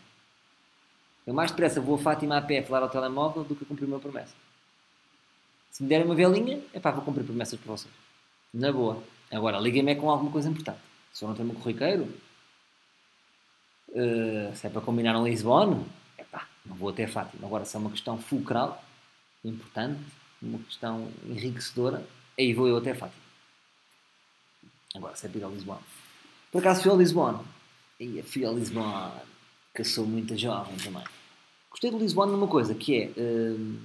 Eu 1.26 1.34
mais 1.34 1.50
depressa 1.50 1.80
vou 1.80 1.96
a 1.96 1.98
Fátima 1.98 2.36
a 2.36 2.42
pé 2.42 2.60
a 2.60 2.62
falar 2.62 2.82
ao 2.82 2.88
telemóvel 2.88 3.44
do 3.44 3.54
que 3.54 3.64
a 3.64 3.66
cumprir 3.66 3.86
uma 3.86 3.98
promessa. 3.98 4.34
Se 5.70 5.82
me 5.82 5.88
derem 5.88 6.06
uma 6.06 6.14
velinha, 6.14 6.60
é 6.72 6.80
pá, 6.80 6.90
vou 6.90 7.02
cumprir 7.04 7.24
promessas 7.24 7.58
para 7.58 7.70
vocês. 7.70 7.92
Na 8.52 8.72
boa. 8.72 9.02
Agora, 9.30 9.58
liguem-me 9.58 9.92
é 9.92 9.94
com 9.94 10.10
alguma 10.10 10.30
coisa 10.30 10.48
importante. 10.48 10.80
Se 11.12 11.24
eu 11.24 11.28
não 11.28 11.36
tenho 11.36 11.50
um 11.50 11.54
corriqueiro, 11.54 12.08
Uh, 13.90 14.54
se 14.54 14.66
é 14.66 14.70
para 14.70 14.82
combinar 14.82 15.18
um 15.18 15.26
Lisbona, 15.26 15.82
epá, 16.18 16.46
não 16.64 16.76
vou 16.76 16.90
até 16.90 17.06
Fátima. 17.06 17.46
Agora, 17.46 17.64
se 17.64 17.74
é 17.74 17.78
uma 17.78 17.90
questão 17.90 18.18
fulcral, 18.18 18.82
importante, 19.44 20.00
uma 20.42 20.58
questão 20.58 21.08
enriquecedora, 21.24 22.06
aí 22.38 22.52
vou 22.52 22.68
eu 22.68 22.76
até 22.76 22.94
Fátima. 22.94 23.22
Agora, 24.94 25.16
se 25.16 25.26
é 25.26 25.28
para 25.28 25.38
ir 25.38 25.44
a 25.44 25.48
Lisboa. 25.48 25.80
Por 26.52 26.58
acaso 26.60 26.82
fui 26.82 26.92
a 26.92 26.94
Lisboa. 26.94 27.44
E 27.98 28.22
fui 28.22 28.44
a 28.44 28.50
Lisboa, 28.50 29.22
que 29.74 29.82
sou 29.84 30.06
muito 30.06 30.36
jovem 30.36 30.76
também. 30.76 31.04
Gostei 31.70 31.90
de 31.90 31.96
Lisboa 31.96 32.26
numa 32.26 32.46
coisa, 32.46 32.74
que 32.74 32.94
é, 32.94 33.06
uh, 33.20 33.78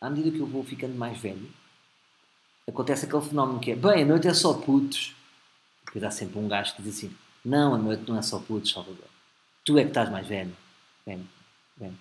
à 0.00 0.10
medida 0.10 0.30
que 0.30 0.40
eu 0.40 0.46
vou 0.46 0.62
ficando 0.62 0.94
mais 0.96 1.18
velho, 1.18 1.50
acontece 2.70 3.06
aquele 3.06 3.22
fenómeno 3.22 3.60
que 3.60 3.72
é, 3.72 3.76
bem, 3.76 4.02
a 4.02 4.06
noite 4.06 4.28
é 4.28 4.34
só 4.34 4.54
putos. 4.54 5.14
Depois 5.86 6.04
há 6.04 6.10
sempre 6.10 6.38
um 6.38 6.48
gajo 6.48 6.74
que 6.74 6.82
diz 6.82 6.96
assim, 6.96 7.14
não, 7.44 7.74
a 7.74 7.78
noite 7.78 8.08
não 8.08 8.18
é 8.18 8.22
só 8.22 8.38
putos, 8.38 8.70
Salvador 8.70 9.10
tu 9.64 9.78
é 9.78 9.82
que 9.82 9.88
estás 9.88 10.10
mais 10.10 10.26
velho. 10.26 10.52
velho. 11.06 11.26
velho, 11.76 11.98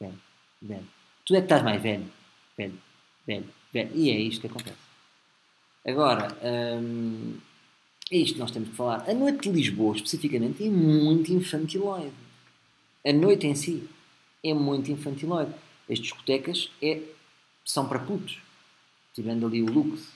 velho, 0.00 0.18
velho. 0.62 0.86
Tu 1.24 1.34
é 1.34 1.38
que 1.38 1.44
estás 1.44 1.62
mais 1.62 1.82
velho, 1.82 2.06
velho, 2.56 2.78
velho, 3.26 3.48
velho. 3.72 3.90
E 3.94 4.10
é 4.10 4.18
isto 4.18 4.40
que 4.40 4.46
acontece. 4.46 4.90
Agora, 5.86 6.36
hum, 6.80 7.38
é 8.10 8.16
isto 8.16 8.34
que 8.34 8.40
nós 8.40 8.50
temos 8.50 8.70
que 8.70 8.76
falar. 8.76 9.08
A 9.08 9.14
noite 9.14 9.42
de 9.42 9.50
Lisboa, 9.50 9.94
especificamente, 9.94 10.64
é 10.64 10.70
muito 10.70 11.32
infantiloide. 11.32 12.12
A 13.04 13.12
noite 13.12 13.46
em 13.46 13.54
si 13.54 13.88
é 14.42 14.52
muito 14.52 14.90
infantiloide. 14.90 15.52
As 15.90 15.98
discotecas 15.98 16.70
é, 16.82 17.02
são 17.64 17.88
para 17.88 17.98
putos. 17.98 18.38
Tirando 19.20 19.46
ali 19.46 19.62
o 19.62 19.66
luxo. 19.66 20.08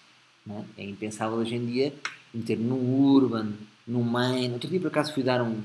É? 0.48 0.82
é 0.82 0.84
impensável 0.84 1.36
hoje 1.36 1.54
em 1.54 1.66
dia 1.66 1.94
meter 2.32 2.58
no 2.58 2.76
Urban, 2.76 3.52
no 3.86 4.02
Main. 4.02 4.52
Outro 4.52 4.70
dia, 4.70 4.80
por 4.80 4.88
acaso, 4.88 5.12
fui 5.12 5.22
dar 5.22 5.42
um, 5.42 5.62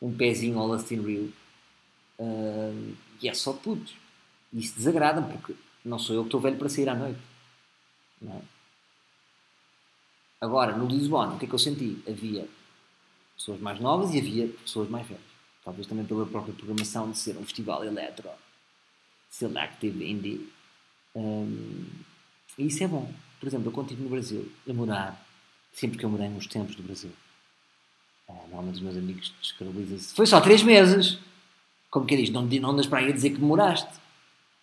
um 0.00 0.14
pezinho 0.16 0.58
ao 0.58 0.66
Lustin 0.66 1.02
Rio. 1.02 1.32
Uh, 2.18 2.94
e 3.20 3.28
é 3.28 3.34
só 3.34 3.52
putos. 3.52 3.94
Isso 4.52 4.74
desagrada-me, 4.76 5.32
porque 5.32 5.54
não 5.84 5.98
sou 5.98 6.16
eu 6.16 6.22
que 6.22 6.28
estou 6.28 6.40
velho 6.40 6.56
para 6.56 6.68
sair 6.68 6.88
à 6.88 6.94
noite. 6.94 7.20
É? 8.26 8.40
Agora, 10.40 10.74
no 10.76 10.86
Lisbon, 10.86 11.34
o 11.34 11.38
que 11.38 11.44
é 11.44 11.48
que 11.48 11.54
eu 11.54 11.58
senti? 11.58 12.02
Havia 12.08 12.48
pessoas 13.36 13.60
mais 13.60 13.80
novas 13.80 14.14
e 14.14 14.18
havia 14.18 14.48
pessoas 14.48 14.88
mais 14.88 15.06
velhas. 15.06 15.22
Talvez 15.62 15.86
também 15.86 16.06
pela 16.06 16.26
própria 16.26 16.54
programação 16.54 17.10
de 17.10 17.18
ser 17.18 17.36
um 17.36 17.44
festival 17.44 17.84
eletro, 17.84 18.30
selective 19.28 20.10
indie. 20.10 20.48
Um, 21.14 21.86
e 22.58 22.66
isso 22.66 22.82
é 22.82 22.88
bom. 22.88 23.10
Por 23.40 23.46
exemplo, 23.46 23.72
eu 23.74 23.82
estive 23.82 24.02
no 24.02 24.08
Brasil, 24.08 24.50
a 24.68 24.72
morar, 24.72 25.26
sempre 25.72 25.98
que 25.98 26.04
eu 26.04 26.10
morei 26.10 26.28
nos 26.28 26.46
tempos 26.46 26.74
do 26.76 26.82
Brasil, 26.82 27.10
uh, 28.28 28.32
normalmente 28.48 28.76
os 28.76 28.80
meus 28.80 28.96
amigos 28.96 29.34
descredibilizam-se. 29.40 30.14
Foi 30.14 30.26
só 30.26 30.40
três 30.40 30.62
meses! 30.62 31.18
Como 31.90 32.06
que 32.06 32.16
diz? 32.16 32.30
Não, 32.30 32.42
não 32.42 32.70
andas 32.70 32.86
para 32.86 33.00
aí 33.00 33.08
a 33.08 33.12
dizer 33.12 33.30
que 33.30 33.40
moraste. 33.40 33.92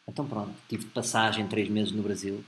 Então 0.08 0.27
pronto, 0.27 0.51
tive 0.67 0.84
de 0.84 0.89
passagem 0.89 1.47
três 1.47 1.69
meses 1.69 1.93
no 1.93 2.04
Brasil 2.04 2.43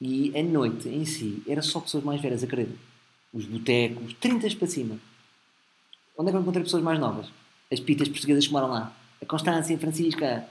e 0.00 0.32
a 0.34 0.42
noite 0.42 0.88
em 0.88 1.04
si 1.04 1.42
era 1.46 1.60
só 1.60 1.78
pessoas 1.78 2.02
mais 2.02 2.20
velhas, 2.20 2.42
acredito. 2.42 2.78
Os 3.32 3.44
botecos, 3.44 4.14
30 4.14 4.56
para 4.56 4.66
cima. 4.66 4.98
Onde 6.16 6.30
é 6.30 6.32
que 6.32 6.36
eu 6.38 6.40
encontrei 6.40 6.64
pessoas 6.64 6.82
mais 6.82 6.98
novas? 6.98 7.30
As 7.70 7.78
pitas 7.78 8.08
portuguesas 8.08 8.46
que 8.46 8.52
moram 8.52 8.68
lá. 8.68 8.96
A 9.20 9.26
Constância, 9.26 9.76
a 9.76 9.78
Francisca. 9.78 10.48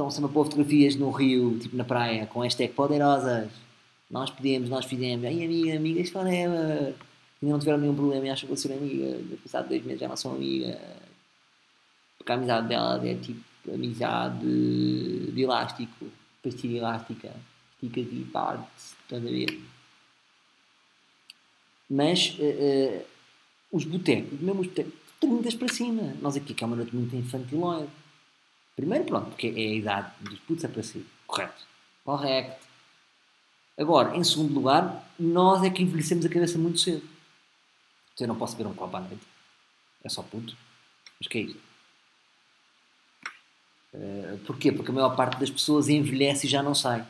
Estão 0.00 0.10
sempre 0.10 0.30
a 0.30 0.32
pôr 0.32 0.44
fotografias 0.44 0.96
no 0.96 1.10
rio, 1.10 1.58
tipo 1.58 1.76
na 1.76 1.84
praia, 1.84 2.26
com 2.26 2.40
hashtag 2.40 2.72
poderosas. 2.72 3.50
Nós 4.10 4.30
pedimos, 4.30 4.70
nós 4.70 4.86
fizemos. 4.86 5.26
Ai 5.26 5.44
amiga, 5.44 5.76
amigas 5.76 6.08
forever. 6.08 6.94
Ainda 7.42 7.52
não 7.52 7.58
tiveram 7.58 7.78
nenhum 7.78 7.94
problema 7.94 8.26
e 8.26 8.30
acham 8.30 8.42
que 8.42 8.46
vou 8.46 8.56
ser 8.56 8.72
amiga. 8.72 9.20
Passado 9.42 9.68
dois 9.68 9.84
meses 9.84 10.00
já 10.00 10.08
não 10.08 10.16
são 10.16 10.32
amigas. 10.32 10.78
Porque 12.16 12.32
a 12.32 12.34
amizade 12.34 12.68
delas 12.68 13.04
é 13.04 13.14
tipo 13.14 13.40
amizade 13.70 14.40
de 15.32 15.42
elástico, 15.42 16.06
pastilha 16.42 16.78
elástica 16.78 17.30
fica 17.78 18.00
aqui 18.00 18.26
parte, 18.32 18.68
estás 18.76 19.26
a 19.26 19.30
ver? 19.30 19.60
Mas 21.88 22.38
uh, 22.38 22.42
uh, 22.42 23.02
os 23.72 23.84
botecos, 23.84 24.40
mesmo 24.40 24.60
os 24.60 24.66
botecos, 24.66 24.92
30 25.20 25.58
para 25.58 25.68
cima. 25.68 26.14
Nós 26.22 26.36
aqui, 26.36 26.54
que 26.54 26.64
é 26.64 26.66
uma 26.66 26.76
noite 26.76 26.94
muito 26.96 27.14
infantiloide. 27.16 27.90
Primeiro, 28.80 29.04
pronto, 29.04 29.26
porque 29.26 29.48
é 29.48 29.50
a 29.50 29.74
idade 29.74 30.10
dos 30.20 30.38
putos 30.40 30.64
é 30.64 30.68
para 30.68 30.82
si. 30.82 31.04
Correto. 31.26 31.66
Correto. 32.02 32.66
Agora, 33.78 34.16
em 34.16 34.24
segundo 34.24 34.54
lugar, 34.54 35.06
nós 35.18 35.62
é 35.62 35.68
que 35.68 35.82
envelhecemos 35.82 36.24
a 36.24 36.30
cabeça 36.30 36.58
muito 36.58 36.80
cedo. 36.80 37.02
Então, 38.14 38.24
eu 38.24 38.28
não 38.28 38.36
posso 38.36 38.56
ver 38.56 38.66
um 38.66 38.72
copo 38.72 38.96
à 38.96 39.00
noite. 39.00 39.20
É 40.02 40.08
só 40.08 40.22
puto. 40.22 40.56
Mas 41.18 41.28
que 41.28 41.38
é 41.38 41.40
isto? 41.42 41.60
Uh, 43.92 44.38
porquê? 44.46 44.72
Porque 44.72 44.90
a 44.90 44.94
maior 44.94 45.14
parte 45.14 45.38
das 45.38 45.50
pessoas 45.50 45.90
envelhece 45.90 46.46
e 46.46 46.50
já 46.50 46.62
não 46.62 46.74
sai. 46.74 47.06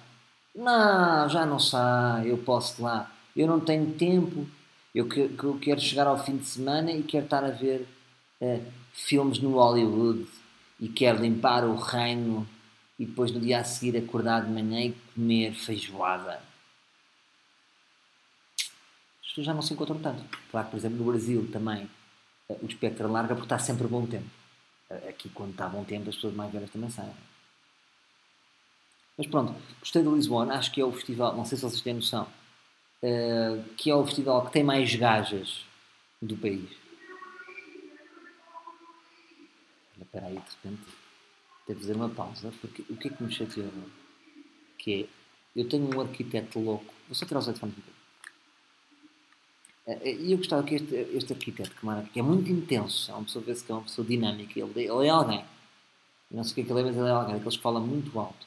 Não, 0.52 1.28
já 1.28 1.46
não 1.46 1.60
sai, 1.60 2.28
eu 2.28 2.38
posso 2.38 2.82
lá. 2.82 3.12
Eu 3.36 3.46
não 3.46 3.60
tenho 3.60 3.92
tempo. 3.94 4.44
Eu, 4.92 5.08
que, 5.08 5.20
eu 5.20 5.56
quero 5.60 5.80
chegar 5.80 6.08
ao 6.08 6.18
fim 6.24 6.36
de 6.36 6.46
semana 6.46 6.90
e 6.90 7.04
quero 7.04 7.26
estar 7.26 7.44
a 7.44 7.50
ver 7.50 7.86
uh, 8.40 8.64
filmes 8.92 9.38
no 9.38 9.52
Hollywood 9.54 10.26
e 10.80 10.88
quero 10.88 11.20
limpar 11.20 11.64
o 11.64 11.76
reino 11.76 12.48
e 12.98 13.04
depois 13.04 13.30
no 13.30 13.40
dia 13.40 13.60
a 13.60 13.64
seguir 13.64 13.96
acordar 13.96 14.44
de 14.44 14.50
manhã 14.50 14.80
e 14.80 14.92
comer 15.14 15.54
feijoada. 15.54 16.40
As 19.22 19.28
pessoas 19.28 19.46
já 19.46 19.54
não 19.54 19.62
se 19.62 19.74
encontram 19.74 19.98
tanto. 20.00 20.24
Claro 20.50 20.66
que, 20.66 20.70
por 20.72 20.76
exemplo, 20.78 20.98
no 20.98 21.04
Brasil 21.04 21.48
também 21.52 21.84
uh, 22.48 22.58
o 22.62 22.66
espectro 22.66 23.10
larga 23.10 23.34
porque 23.34 23.46
está 23.46 23.58
sempre 23.58 23.86
bom 23.86 24.06
tempo. 24.06 24.28
Uh, 24.90 25.08
aqui, 25.08 25.28
quando 25.28 25.52
está 25.52 25.68
bom 25.68 25.84
tempo, 25.84 26.08
as 26.08 26.16
pessoas 26.16 26.34
mais 26.34 26.52
velhas 26.52 26.70
também 26.70 26.90
saem. 26.90 27.14
Mas 29.16 29.26
pronto, 29.26 29.54
gostei 29.78 30.02
de 30.02 30.08
Lisboa, 30.08 30.52
acho 30.54 30.72
que 30.72 30.80
é 30.80 30.84
o 30.84 30.92
festival, 30.92 31.36
não 31.36 31.44
sei 31.44 31.58
se 31.58 31.62
vocês 31.62 31.82
têm 31.82 31.94
noção, 31.94 32.26
uh, 33.02 33.62
que 33.76 33.90
é 33.90 33.94
o 33.94 34.04
festival 34.04 34.46
que 34.46 34.52
tem 34.52 34.64
mais 34.64 34.94
gajas 34.94 35.64
do 36.20 36.36
país. 36.36 36.70
Espera 40.10 40.26
aí, 40.26 40.34
de 40.34 40.40
repente, 40.40 40.82
devo 41.68 41.80
fazer 41.80 41.94
uma 41.94 42.08
pausa, 42.08 42.52
porque 42.60 42.82
o 42.90 42.96
que 42.96 43.06
é 43.06 43.10
que 43.12 43.22
me 43.22 43.30
chateou? 43.30 43.70
Que 44.76 45.02
é, 45.02 45.08
eu 45.54 45.68
tenho 45.68 45.96
um 45.96 46.00
arquiteto 46.00 46.58
louco, 46.58 46.92
vou 47.06 47.14
só 47.14 47.24
tirar 47.24 47.38
os 47.38 47.46
headphones 47.46 47.78
um 47.78 47.80
pouco. 47.80 48.00
E 50.04 50.32
eu 50.32 50.38
gostava 50.38 50.64
que 50.64 50.74
este, 50.74 50.94
este 50.94 51.32
arquiteto, 51.32 51.70
que, 52.12 52.18
é 52.18 52.22
muito 52.22 52.50
intenso, 52.50 53.08
é 53.10 53.14
uma 53.14 53.22
pessoa, 53.22 53.44
vê-se 53.44 53.62
que 53.62 53.70
é 53.70 53.74
uma 53.76 53.84
pessoa 53.84 54.04
dinâmica, 54.04 54.58
ele, 54.58 54.72
ele 54.80 55.06
é 55.06 55.10
alguém. 55.10 55.44
Não 56.28 56.42
sei 56.42 56.52
o 56.52 56.54
que 56.56 56.60
é 56.60 56.64
que 56.64 56.72
ele 56.72 56.80
é, 56.80 56.84
mas 56.84 56.96
ele 56.96 57.08
é 57.08 57.12
alguém, 57.12 57.36
aqueles 57.36 57.56
que 57.56 57.62
fala 57.62 57.78
muito 57.78 58.18
alto. 58.18 58.46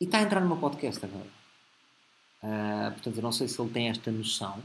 E 0.00 0.04
está 0.04 0.18
a 0.18 0.22
entrar 0.22 0.40
no 0.40 0.48
meu 0.48 0.56
podcast 0.56 1.04
agora. 1.04 1.28
Uh, 2.42 2.92
portanto, 2.92 3.16
eu 3.16 3.22
não 3.22 3.32
sei 3.32 3.46
se 3.46 3.60
ele 3.60 3.70
tem 3.70 3.88
esta 3.90 4.10
noção, 4.10 4.62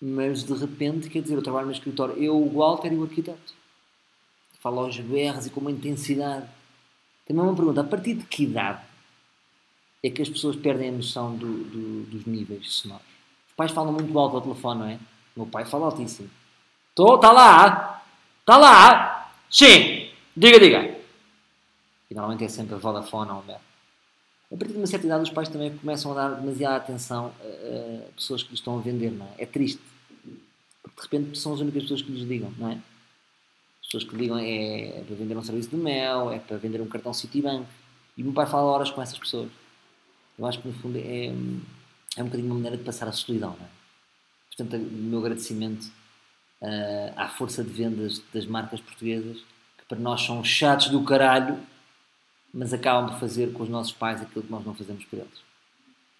mas 0.00 0.44
de 0.44 0.54
repente, 0.54 1.08
quer 1.08 1.22
dizer, 1.22 1.34
eu 1.34 1.42
trabalho 1.42 1.66
no 1.66 1.72
escritório, 1.72 2.16
eu, 2.22 2.36
o 2.36 2.58
Walter 2.58 2.92
e 2.92 2.96
o 2.96 3.02
arquiteto. 3.02 3.59
Falo 4.60 4.80
aos 4.80 4.98
berros 4.98 5.46
e 5.46 5.50
com 5.50 5.60
uma 5.60 5.70
intensidade. 5.70 6.46
Também 7.26 7.42
uma 7.42 7.54
pergunta: 7.54 7.80
a 7.80 7.84
partir 7.84 8.14
de 8.14 8.24
que 8.24 8.44
idade 8.44 8.80
é 10.02 10.10
que 10.10 10.22
as 10.22 10.28
pessoas 10.28 10.56
perdem 10.56 10.90
a 10.90 10.92
noção 10.92 11.34
do, 11.36 11.64
do, 11.64 12.02
dos 12.04 12.26
níveis 12.26 12.70
sonoros? 12.70 13.06
Os 13.48 13.54
pais 13.56 13.72
falam 13.72 13.92
muito 13.92 14.16
alto 14.18 14.36
ao 14.36 14.42
telefone, 14.42 14.80
não 14.80 14.86
é? 14.86 14.94
O 15.36 15.40
meu 15.40 15.46
pai 15.46 15.64
fala 15.64 15.86
altíssimo. 15.86 16.30
Estou, 16.90 17.16
está 17.16 17.32
lá! 17.32 18.02
Está 18.40 18.56
lá! 18.56 19.32
Sim! 19.50 20.10
Diga, 20.36 20.58
diga! 20.58 20.98
E 22.10 22.14
normalmente 22.14 22.44
é 22.44 22.48
sempre 22.48 22.74
a 22.74 22.78
Vodafone 22.78 23.30
ou 23.30 23.38
o. 23.38 23.52
A 24.52 24.56
partir 24.56 24.72
de 24.72 24.78
uma 24.78 24.86
certa 24.86 25.06
idade, 25.06 25.22
os 25.22 25.30
pais 25.30 25.48
também 25.48 25.76
começam 25.76 26.10
a 26.10 26.14
dar 26.14 26.40
demasiada 26.40 26.76
atenção 26.76 27.32
a, 27.40 28.08
a 28.08 28.12
pessoas 28.12 28.42
que 28.42 28.50
lhes 28.50 28.58
estão 28.58 28.78
a 28.78 28.80
vender, 28.80 29.10
não 29.10 29.26
é? 29.26 29.42
É 29.42 29.46
triste. 29.46 29.80
Porque 30.82 30.96
de 30.96 31.18
repente 31.18 31.38
são 31.38 31.54
as 31.54 31.60
únicas 31.60 31.82
pessoas 31.82 32.02
que 32.02 32.10
lhes 32.10 32.26
ligam, 32.26 32.52
não 32.58 32.70
é? 32.70 32.78
As 33.90 34.04
pessoas 34.04 34.12
que 34.12 34.16
ligam 34.16 34.38
é, 34.38 35.00
é 35.00 35.04
para 35.04 35.16
vender 35.16 35.36
um 35.36 35.42
serviço 35.42 35.70
de 35.70 35.76
mel, 35.76 36.30
é 36.30 36.38
para 36.38 36.56
vender 36.58 36.80
um 36.80 36.86
cartão 36.86 37.12
Citibank. 37.12 37.66
E 38.16 38.22
o 38.22 38.26
meu 38.26 38.32
pai 38.32 38.46
fala 38.46 38.62
horas 38.62 38.88
com 38.88 39.02
essas 39.02 39.18
pessoas. 39.18 39.50
Eu 40.38 40.46
acho 40.46 40.60
que 40.60 40.68
no 40.68 40.74
fundo 40.74 40.96
é, 40.96 41.26
é 42.16 42.22
um 42.22 42.26
bocadinho 42.26 42.46
uma 42.46 42.54
maneira 42.54 42.76
de 42.76 42.84
passar 42.84 43.08
a 43.08 43.12
solidão, 43.12 43.56
não 43.58 43.66
é? 43.66 43.68
Portanto, 44.56 44.80
o 44.80 44.92
meu 44.92 45.18
agradecimento 45.18 45.90
uh, 46.62 47.12
à 47.16 47.28
força 47.30 47.64
de 47.64 47.70
vendas 47.70 48.22
das 48.32 48.46
marcas 48.46 48.80
portuguesas, 48.80 49.38
que 49.76 49.84
para 49.88 49.98
nós 49.98 50.22
são 50.22 50.44
chatos 50.44 50.88
do 50.88 51.02
caralho, 51.02 51.58
mas 52.54 52.72
acabam 52.72 53.10
por 53.10 53.18
fazer 53.18 53.52
com 53.52 53.64
os 53.64 53.68
nossos 53.68 53.92
pais 53.92 54.22
aquilo 54.22 54.44
que 54.44 54.52
nós 54.52 54.64
não 54.64 54.74
fazemos 54.74 55.04
por 55.04 55.18
eles. 55.18 55.42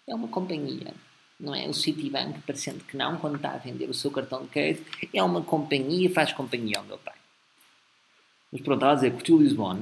É 0.05 0.13
uma 0.13 0.27
companhia, 0.27 0.93
não 1.39 1.55
é? 1.55 1.69
O 1.69 1.73
Citibank, 1.73 2.41
parecendo 2.41 2.83
que 2.83 2.97
não, 2.97 3.15
quando 3.17 3.37
está 3.37 3.51
a 3.51 3.57
vender 3.57 3.89
o 3.89 3.93
seu 3.93 4.11
cartão 4.11 4.41
de 4.43 4.49
crédito, 4.49 5.07
é 5.13 5.23
uma 5.23 5.41
companhia, 5.41 6.09
faz 6.09 6.33
companhia 6.33 6.77
ao 6.77 6.83
meu 6.83 6.97
pai. 6.97 7.20
Mas 8.51 8.61
pronto, 8.61 8.77
estava 8.77 8.91
a 8.91 8.95
dizer, 8.95 9.11
curtiu 9.13 9.37
Lisbona. 9.37 9.81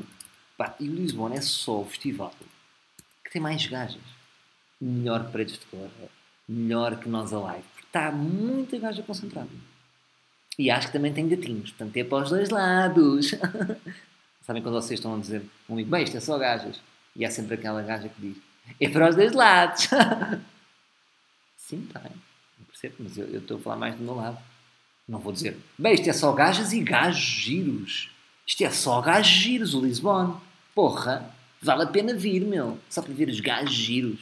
Pá, 0.58 0.76
e 0.80 0.90
o 0.90 0.94
Lisbona 0.94 1.36
é 1.36 1.42
só 1.42 1.82
o 1.82 1.86
festival 1.86 2.34
que 3.30 3.34
tem 3.34 3.42
mais 3.42 3.66
gajas. 3.68 4.02
Melhor 4.82 5.32
paredes 5.32 5.60
de 5.60 5.66
cor, 5.68 5.90
melhor 6.48 6.98
que 7.00 7.08
nós 7.08 7.32
a 7.32 7.40
live. 7.40 7.64
Porque 7.74 7.88
está 7.88 8.12
muita 8.12 8.78
gaja 8.80 9.04
concentrada. 9.04 9.50
E 10.58 10.70
acho 10.72 10.88
que 10.88 10.94
também 10.94 11.14
tem 11.14 11.30
gatinhos, 11.30 11.70
portanto 11.70 11.96
é 11.96 12.04
para 12.04 12.24
os 12.24 12.30
dois 12.30 12.50
lados. 12.50 13.32
Sabem 14.42 14.64
quando 14.64 14.82
vocês 14.82 15.00
estão 15.00 15.16
a 15.16 15.20
dizer 15.20 15.44
um 15.70 15.74
amigo, 15.74 15.92
bem, 15.92 16.04
isto 16.04 16.18
é 16.18 16.20
só 16.20 16.38
gajas. 16.38 16.82
E 17.16 17.24
há 17.24 17.30
sempre 17.30 17.54
aquela 17.54 17.82
gaja 17.84 18.10
que 18.10 18.20
diz, 18.20 18.38
é 18.80 18.90
para 18.90 19.10
os 19.10 19.16
dois 19.16 19.32
lados. 19.34 19.88
Sim, 21.56 21.84
está 21.86 22.00
bem. 22.00 22.12
Não 22.58 22.66
percebo, 22.66 22.96
mas 23.00 23.18
eu, 23.18 23.28
eu, 23.28 23.40
estou 23.40 23.58
a 23.58 23.60
falar 23.60 23.76
mais 23.76 23.96
do 23.96 24.04
meu 24.04 24.16
lado. 24.16 24.40
Não 25.08 25.20
vou 25.20 25.32
dizer, 25.32 25.58
bem, 25.78 25.94
isto 25.94 26.10
é 26.10 26.14
só 26.14 26.32
gajas 26.34 26.74
e 26.74 26.82
gajos 26.82 27.22
giros. 27.22 28.12
Isto 28.50 28.64
é 28.64 28.72
só 28.72 29.00
gajos 29.00 29.32
giros, 29.32 29.74
o 29.76 29.82
Lisbon. 29.82 30.42
Porra, 30.74 31.32
vale 31.62 31.84
a 31.84 31.86
pena 31.86 32.16
vir, 32.16 32.42
meu. 32.42 32.80
Só 32.90 33.00
para 33.00 33.14
ver 33.14 33.30
os 33.30 33.40
gajos 33.40 33.76
giros. 33.76 34.20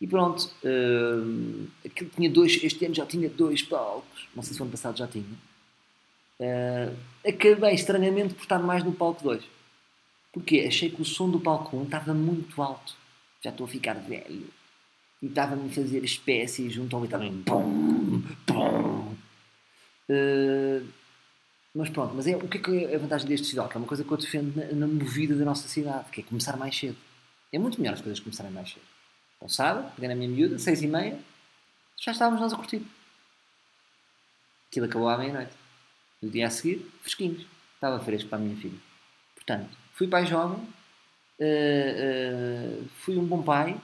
E 0.00 0.06
pronto, 0.08 0.50
uh, 0.64 1.68
aquilo 1.86 2.10
tinha 2.10 2.28
dois, 2.28 2.58
este 2.60 2.84
ano 2.86 2.94
já 2.94 3.06
tinha 3.06 3.30
dois 3.30 3.62
palcos. 3.62 4.26
Não 4.34 4.42
sei 4.42 4.52
se 4.52 4.60
o 4.60 4.64
ano 4.64 4.72
passado 4.72 4.98
já 4.98 5.06
tinha 5.06 5.24
Uh, 6.36 6.92
acabei 7.24 7.74
estranhamente 7.74 8.34
por 8.34 8.42
estar 8.42 8.58
mais 8.58 8.82
no 8.82 8.92
palco 8.92 9.22
2. 9.22 9.44
Porquê? 10.32 10.64
Achei 10.66 10.90
que 10.90 11.00
o 11.00 11.04
som 11.04 11.30
do 11.30 11.38
palco 11.38 11.76
1 11.76 11.84
estava 11.84 12.12
muito 12.12 12.60
alto. 12.60 12.92
Já 13.40 13.50
estou 13.50 13.66
a 13.66 13.68
ficar 13.68 13.94
velho. 13.94 14.48
E 15.22 15.26
estava-me 15.26 15.70
a 15.70 15.72
fazer 15.72 16.02
espécies 16.02 16.72
junto 16.72 16.96
ao 16.96 17.04
em 17.22 17.40
pum, 17.44 18.20
pum. 18.44 19.14
Uh, 20.10 20.84
mas 21.74 21.90
pronto, 21.90 22.14
mas 22.14 22.26
é, 22.26 22.36
o 22.36 22.48
que 22.48 22.58
é, 22.58 22.60
que 22.60 22.84
é 22.84 22.94
a 22.94 22.98
vantagem 22.98 23.26
deste 23.26 23.44
festival? 23.44 23.68
Que 23.68 23.76
é 23.76 23.78
uma 23.78 23.86
coisa 23.86 24.04
que 24.04 24.10
eu 24.10 24.16
defendo 24.16 24.54
na, 24.54 24.72
na 24.72 24.86
movida 24.86 25.34
da 25.34 25.44
nossa 25.44 25.66
cidade, 25.66 26.08
que 26.10 26.20
é 26.20 26.24
começar 26.24 26.56
mais 26.56 26.76
cedo. 26.78 26.96
É 27.52 27.58
muito 27.58 27.80
melhor 27.80 27.94
as 27.94 28.00
coisas 28.00 28.20
começarem 28.20 28.52
mais 28.52 28.70
cedo. 28.70 28.84
Então, 29.36 29.48
sábado, 29.48 29.92
peguei 29.96 30.08
na 30.08 30.14
minha 30.14 30.28
miúda, 30.28 30.58
seis 30.58 30.82
e 30.82 30.86
meia, 30.86 31.18
já 32.00 32.12
estávamos 32.12 32.40
nós 32.40 32.52
a 32.52 32.56
curtir. 32.56 32.82
Aquilo 34.68 34.86
acabou 34.86 35.08
à 35.08 35.18
meia-noite. 35.18 35.52
No 36.22 36.30
dia 36.30 36.46
a 36.46 36.50
seguir, 36.50 36.90
fresquinhos. 37.02 37.44
Estava 37.74 38.02
fresco 38.02 38.28
para 38.28 38.38
a 38.38 38.40
minha 38.40 38.56
filha. 38.56 38.78
Portanto, 39.34 39.76
fui 39.92 40.08
pai 40.08 40.26
jovem, 40.26 40.58
uh, 40.58 40.64
uh, 41.42 42.88
fui 43.00 43.18
um 43.18 43.26
bom 43.26 43.42
pai, 43.42 43.76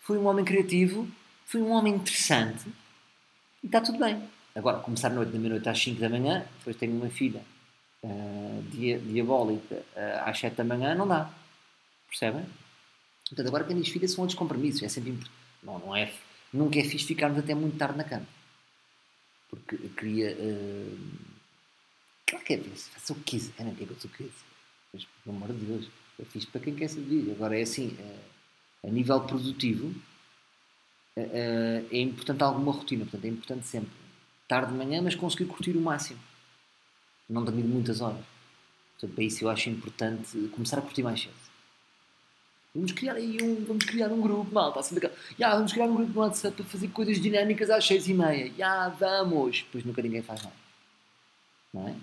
fui 0.00 0.18
um 0.18 0.26
homem 0.26 0.44
criativo, 0.44 1.08
fui 1.46 1.62
um 1.62 1.70
homem 1.70 1.94
interessante 1.94 2.68
e 3.62 3.66
está 3.66 3.80
tudo 3.80 3.98
bem. 3.98 4.22
Agora, 4.54 4.78
começar 4.78 5.10
noite, 5.10 5.30
da 5.30 5.38
meia-noite 5.38 5.68
às 5.68 5.80
5 5.80 6.00
da 6.00 6.08
manhã, 6.08 6.44
depois 6.58 6.76
tenho 6.76 6.96
uma 6.96 7.08
filha 7.08 7.42
uh, 8.02 8.62
diabólica 8.72 9.76
uh, 9.96 10.28
às 10.28 10.38
7 10.38 10.56
da 10.56 10.64
manhã, 10.64 10.94
não 10.94 11.06
dá. 11.06 11.30
Percebem? 12.08 12.44
Portanto, 13.28 13.46
agora 13.46 13.64
quem 13.64 13.80
diz 13.80 13.88
filha 13.88 14.08
são 14.08 14.22
outros 14.22 14.38
compromissos. 14.38 14.82
É 14.82 14.88
sempre. 14.88 15.16
Não, 15.62 15.78
não 15.78 15.96
é, 15.96 16.12
nunca 16.52 16.80
é 16.80 16.84
fixe 16.84 17.06
ficarmos 17.06 17.38
até 17.38 17.54
muito 17.54 17.78
tarde 17.78 17.96
na 17.96 18.04
cama. 18.04 18.26
Porque 19.48 19.76
queria. 19.96 20.36
Uh, 20.36 20.98
claro 22.26 22.44
que 22.44 22.54
é 22.54 22.58
fixe, 22.58 22.90
faça 22.90 23.12
o 23.12 23.16
que 23.16 23.22
quiser. 23.22 23.52
Eu 23.60 23.66
não 23.66 23.74
quero 23.76 23.94
que. 23.94 24.30
Mas, 24.92 25.06
pelo 25.22 25.36
amor 25.36 25.52
de 25.52 25.64
Deus, 25.64 25.88
é 26.18 26.24
fixe 26.24 26.48
para 26.48 26.60
quem 26.60 26.74
quer 26.74 26.88
saber. 26.88 27.30
Agora 27.30 27.56
é 27.56 27.62
assim, 27.62 27.96
uh, 28.00 28.88
a 28.88 28.90
nível 28.90 29.20
produtivo, 29.20 29.94
uh, 31.16 31.86
é 31.92 32.00
importante 32.00 32.42
alguma 32.42 32.72
rotina. 32.72 33.04
Portanto, 33.04 33.24
é 33.24 33.28
importante 33.28 33.66
sempre 33.68 33.99
tarde 34.50 34.72
de 34.72 34.76
manhã, 34.76 35.00
mas 35.00 35.14
conseguir 35.14 35.44
curtir 35.44 35.76
o 35.76 35.80
máximo. 35.80 36.18
Não 37.28 37.44
dormir 37.44 37.62
muitas 37.62 38.00
horas. 38.00 38.24
Portanto, 38.94 39.14
para 39.14 39.24
isso 39.24 39.44
eu 39.44 39.48
acho 39.48 39.70
importante 39.70 40.36
começar 40.48 40.78
a 40.78 40.82
curtir 40.82 41.04
mais 41.04 41.20
cedo. 41.20 41.34
Vamos 42.74 42.90
criar 42.90 43.14
aí 43.14 43.38
um, 43.40 43.64
vamos 43.64 43.84
criar 43.84 44.08
um 44.08 44.20
grupo, 44.20 44.52
malta, 44.52 44.80
assim 44.80 44.96
yeah, 45.38 45.56
vamos 45.56 45.72
criar 45.72 45.86
um 45.86 45.94
grupo 45.94 46.12
no 46.12 46.20
WhatsApp 46.20 46.56
para 46.56 46.64
fazer 46.64 46.88
coisas 46.88 47.20
dinâmicas 47.20 47.70
às 47.70 47.84
seis 47.84 48.08
e 48.08 48.14
meia, 48.14 48.46
já 48.46 48.54
yeah, 48.54 48.88
vamos, 48.90 49.62
depois 49.62 49.84
nunca 49.84 50.00
ninguém 50.00 50.22
faz 50.22 50.40
nada, 50.44 50.54
não 51.74 51.88
é? 51.88 51.94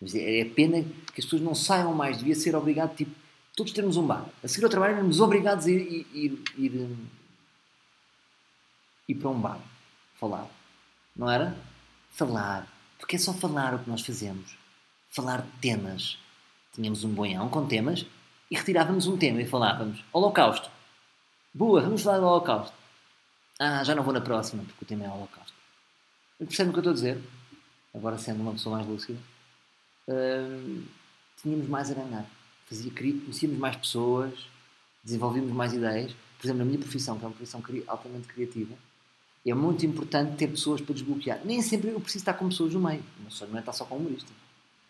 Mas 0.00 0.14
é, 0.14 0.40
é 0.40 0.44
pena 0.46 0.82
que 1.12 1.20
as 1.20 1.26
pessoas 1.26 1.42
não 1.42 1.54
saiam 1.54 1.92
mais, 1.92 2.16
devia 2.16 2.34
ser 2.34 2.56
obrigado, 2.56 2.96
tipo, 2.96 3.10
todos 3.54 3.74
termos 3.74 3.98
um 3.98 4.06
bar, 4.06 4.24
a 4.42 4.48
seguir 4.48 4.64
ao 4.64 4.70
trabalho 4.70 4.94
éramos 4.94 5.20
obrigados 5.20 5.66
a 5.66 5.70
ir, 5.70 5.82
ir, 5.82 6.06
ir, 6.14 6.42
ir, 6.56 6.96
ir 9.06 9.14
para 9.16 9.28
um 9.28 9.38
bar, 9.38 9.60
falar, 10.18 10.48
não 11.14 11.30
era? 11.30 11.54
Falar. 12.10 12.66
Porque 12.98 13.16
é 13.16 13.18
só 13.18 13.32
falar 13.32 13.74
o 13.74 13.78
que 13.78 13.88
nós 13.88 14.02
fazemos. 14.02 14.56
Falar 15.08 15.42
de 15.42 15.50
temas. 15.60 16.18
Tínhamos 16.74 17.02
um 17.04 17.12
boião 17.12 17.48
com 17.48 17.66
temas 17.66 18.06
e 18.50 18.56
retirávamos 18.56 19.06
um 19.06 19.16
tema 19.16 19.40
e 19.40 19.46
falávamos 19.46 20.04
Holocausto. 20.12 20.70
Boa, 21.52 21.80
vamos 21.80 22.02
falar 22.02 22.18
do 22.18 22.26
Holocausto. 22.26 22.74
Ah, 23.58 23.82
já 23.84 23.94
não 23.94 24.02
vou 24.02 24.12
na 24.12 24.20
próxima 24.20 24.62
porque 24.64 24.84
o 24.84 24.86
tema 24.86 25.04
é 25.04 25.08
Holocausto. 25.08 25.54
Percebe 26.38 26.70
o 26.70 26.72
que 26.72 26.78
eu 26.78 26.80
estou 26.80 26.92
a 26.92 26.94
dizer? 26.94 27.22
Agora 27.94 28.18
sendo 28.18 28.40
uma 28.40 28.52
pessoa 28.52 28.76
mais 28.76 28.88
lúcida. 28.88 29.18
Hum, 30.08 30.84
tínhamos 31.42 31.68
mais 31.68 31.90
a 31.90 31.94
ganhar. 31.94 32.26
Fazia, 32.66 32.90
conhecíamos 32.92 33.58
mais 33.58 33.76
pessoas, 33.76 34.46
desenvolvíamos 35.02 35.52
mais 35.52 35.72
ideias. 35.72 36.12
Por 36.38 36.46
exemplo, 36.46 36.60
na 36.60 36.64
minha 36.64 36.78
profissão, 36.78 37.18
que 37.18 37.24
é 37.24 37.28
uma 37.28 37.34
profissão 37.34 37.62
altamente 37.86 38.28
criativa, 38.28 38.74
é 39.46 39.54
muito 39.54 39.86
importante 39.86 40.36
ter 40.36 40.48
pessoas 40.48 40.80
para 40.80 40.94
desbloquear. 40.94 41.40
Nem 41.44 41.62
sempre 41.62 41.90
eu 41.90 42.00
preciso 42.00 42.22
estar 42.22 42.34
com 42.34 42.48
pessoas 42.48 42.74
no 42.74 42.80
meio. 42.80 43.02
O 43.18 43.22
meu 43.22 43.30
sonho 43.30 43.50
não 43.50 43.58
é 43.58 43.60
estar 43.60 43.72
só 43.72 43.84
com 43.84 43.96
humorista. 43.96 44.30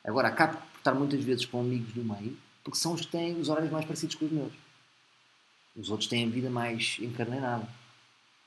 Agora, 0.02 0.28
acabo 0.28 0.56
por 0.56 0.78
estar 0.78 0.94
muitas 0.94 1.22
vezes 1.22 1.44
com 1.44 1.60
amigos 1.60 1.94
no 1.94 2.02
meio, 2.02 2.36
porque 2.64 2.78
são 2.78 2.94
os 2.94 3.02
que 3.02 3.08
têm 3.08 3.38
os 3.38 3.48
horários 3.48 3.70
mais 3.70 3.84
parecidos 3.84 4.16
com 4.16 4.24
os 4.24 4.32
meus. 4.32 4.52
Os 5.76 5.90
outros 5.90 6.08
têm 6.08 6.26
a 6.26 6.30
vida 6.30 6.50
mais 6.50 6.96
encarnada. 7.00 7.68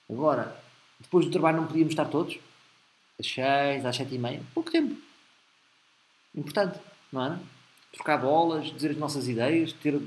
Agora, 0.09 0.59
depois 0.99 1.25
do 1.25 1.31
trabalho 1.31 1.57
não 1.57 1.67
podíamos 1.67 1.93
estar 1.93 2.05
todos? 2.05 2.37
Às 3.17 3.27
seis, 3.27 3.85
às 3.85 3.95
sete 3.95 4.15
e 4.15 4.19
meia? 4.19 4.43
Pouco 4.53 4.69
tempo. 4.69 4.99
Importante, 6.35 6.79
não 7.11 7.25
é? 7.25 7.39
Trocar 7.93 8.17
bolas, 8.17 8.73
dizer 8.73 8.91
as 8.91 8.97
nossas 8.97 9.27
ideias, 9.27 9.71
ter 9.71 10.01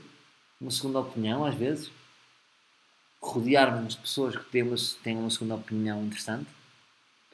uma 0.61 0.71
segunda 0.71 1.01
opinião, 1.01 1.45
às 1.45 1.55
vezes 1.55 1.91
rodearmos 3.29 3.95
de 3.95 4.01
pessoas 4.01 4.37
que 4.37 4.63
uma, 4.63 4.77
têm 5.03 5.17
uma 5.17 5.31
segunda 5.31 5.55
opinião 5.57 6.05
interessante. 6.05 6.47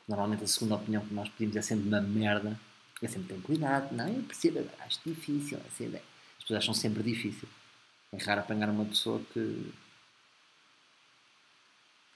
Normalmente 0.08 0.44
a 0.44 0.46
segunda 0.46 0.76
opinião 0.76 1.04
que 1.04 1.14
nós 1.14 1.28
pedimos 1.28 1.56
é 1.56 1.62
sempre 1.62 1.88
uma 1.88 2.00
merda. 2.00 2.58
É 3.02 3.08
sempre 3.08 3.34
tranquilidade. 3.34 3.94
Não, 3.94 4.08
eu 4.08 4.22
percebo, 4.22 4.64
acho 4.80 5.00
difícil 5.04 5.58
essa 5.66 5.82
ideia. 5.82 6.04
As 6.38 6.44
pessoas 6.44 6.58
acham 6.58 6.74
sempre 6.74 7.02
difícil. 7.02 7.48
É 8.12 8.22
raro 8.22 8.40
apanhar 8.40 8.68
uma 8.68 8.84
pessoa 8.84 9.20
que, 9.32 9.72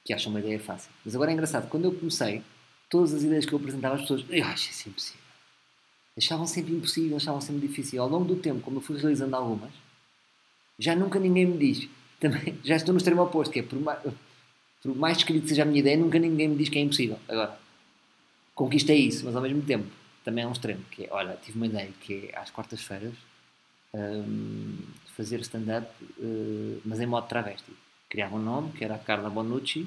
que 0.05 0.13
acha 0.13 0.29
uma 0.29 0.39
ideia 0.39 0.61
fácil. 0.61 0.91
Mas 1.05 1.15
agora 1.15 1.31
é 1.31 1.35
engraçado, 1.35 1.69
quando 1.69 1.87
eu 1.87 1.93
comecei, 1.93 2.43
todas 2.89 3.15
as 3.15 3.23
ideias 3.23 3.45
que 3.45 3.53
eu 3.53 3.59
apresentava 3.59 3.97
às 3.97 4.03
pessoas, 4.03 4.25
eu 4.29 4.45
acho 4.45 4.71
isso 4.71 4.89
impossível. 4.89 5.27
Achavam 6.17 6.47
sempre 6.47 6.73
impossível, 6.73 7.17
achavam 7.17 7.41
sempre 7.41 7.67
difícil. 7.67 8.01
Ao 8.01 8.09
longo 8.09 8.25
do 8.25 8.37
tempo, 8.37 8.61
como 8.61 8.79
eu 8.79 8.81
fui 8.81 8.97
realizando 8.97 9.35
algumas, 9.35 9.73
já 10.79 10.95
nunca 10.95 11.19
ninguém 11.19 11.47
me 11.47 11.59
diz 11.59 11.89
também 12.21 12.59
já 12.65 12.77
estou 12.77 12.93
no 12.93 12.99
extremo 12.99 13.23
oposto, 13.23 13.53
que 13.53 13.61
é 13.61 13.63
por 13.63 13.81
mais, 13.81 14.01
por 14.83 14.97
mais 14.97 15.23
que 15.23 15.49
seja 15.49 15.63
a 15.63 15.65
minha 15.67 15.81
ideia, 15.81 15.97
nunca 15.97 16.19
ninguém 16.19 16.49
me 16.49 16.57
diz 16.57 16.69
que 16.69 16.79
é 16.79 16.83
impossível. 16.83 17.19
Agora, 17.29 17.59
conquistei 18.55 18.99
isso, 18.99 19.25
mas 19.25 19.37
ao 19.37 19.43
mesmo 19.43 19.63
tempo 19.63 19.87
também 20.25 20.45
é 20.45 20.47
um 20.47 20.53
extremo, 20.53 20.83
que 20.91 21.05
é, 21.05 21.09
olha, 21.11 21.39
tive 21.43 21.57
uma 21.57 21.67
ideia 21.67 21.91
que 22.01 22.31
é 22.33 22.39
às 22.39 22.51
quartas-feiras 22.51 23.15
um, 23.95 24.79
fazer 25.17 25.41
stand-up, 25.41 25.89
uh, 26.19 26.81
mas 26.85 27.01
em 27.01 27.07
modo 27.07 27.27
travesti. 27.29 27.73
Criava 28.09 28.37
um 28.37 28.43
nome, 28.43 28.73
que 28.73 28.85
era 28.85 28.95
a 28.95 28.99
Carla 28.99 29.31
Bonucci, 29.31 29.87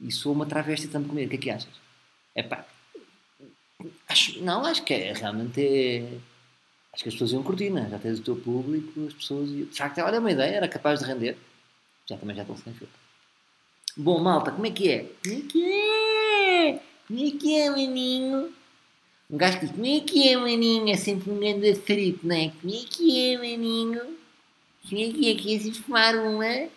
e 0.00 0.10
sou 0.12 0.32
uma 0.32 0.46
travesti 0.46 0.88
também 0.88 1.08
comigo. 1.08 1.26
O 1.26 1.30
que 1.30 1.36
é 1.36 1.38
que 1.38 1.50
achas? 1.50 1.80
É 2.34 2.42
pá, 2.42 2.66
acho, 4.08 4.42
não, 4.42 4.64
acho 4.64 4.82
que 4.84 4.94
é 4.94 5.12
realmente 5.12 5.60
é, 5.60 6.18
acho 6.92 7.02
que 7.02 7.08
as 7.08 7.14
pessoas 7.14 7.32
iam 7.32 7.42
curtir, 7.42 7.70
né? 7.70 7.88
já 7.90 7.98
tens 7.98 8.18
o 8.18 8.22
teu 8.22 8.36
público, 8.36 9.06
as 9.06 9.14
pessoas 9.14 9.48
iam... 9.50 9.66
De 9.66 9.76
facto, 9.76 9.98
olha 10.00 10.20
uma 10.20 10.30
ideia, 10.30 10.56
era 10.56 10.68
capaz 10.68 11.00
de 11.00 11.06
render. 11.06 11.36
Já 12.08 12.16
também 12.16 12.36
já 12.36 12.42
estão 12.42 12.56
sem 12.56 12.72
filtro. 12.74 13.02
Bom, 13.96 14.20
malta, 14.20 14.50
como 14.50 14.66
é 14.66 14.70
que 14.70 14.90
é? 14.90 15.10
Como 15.22 15.36
é 15.36 15.40
que 15.42 15.64
é? 15.64 16.80
Como 17.06 17.26
é 17.26 17.30
que 17.30 17.54
é, 17.58 17.70
maninho? 17.70 18.52
Um 19.30 19.36
gajo 19.36 19.58
que 19.58 19.66
diz, 19.66 19.74
como 19.74 19.86
é 19.86 20.00
que 20.00 20.28
é, 20.28 20.36
maninho? 20.36 20.88
É 20.88 20.96
sempre 20.96 21.30
um 21.30 21.38
grande 21.38 21.74
frito, 21.74 22.26
não 22.26 22.34
é? 22.36 22.52
Como 22.60 22.74
é 22.74 22.84
que 22.88 23.32
é, 23.32 23.38
maninho? 23.38 24.18
Como 24.88 25.00
é 25.00 25.12
que 25.12 25.30
é? 25.30 25.34
Queres 25.34 25.78
fumar 25.78 26.16
uma? 26.16 26.68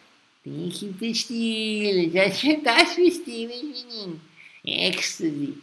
Tem 0.43 0.67
aqui 0.67 0.93
pastilhas, 0.99 2.13
já 2.13 2.25
as 2.25 2.95
pastilhas, 2.95 3.61
maninho. 3.63 4.21
É 4.65 4.87
ecstasy. 4.89 5.57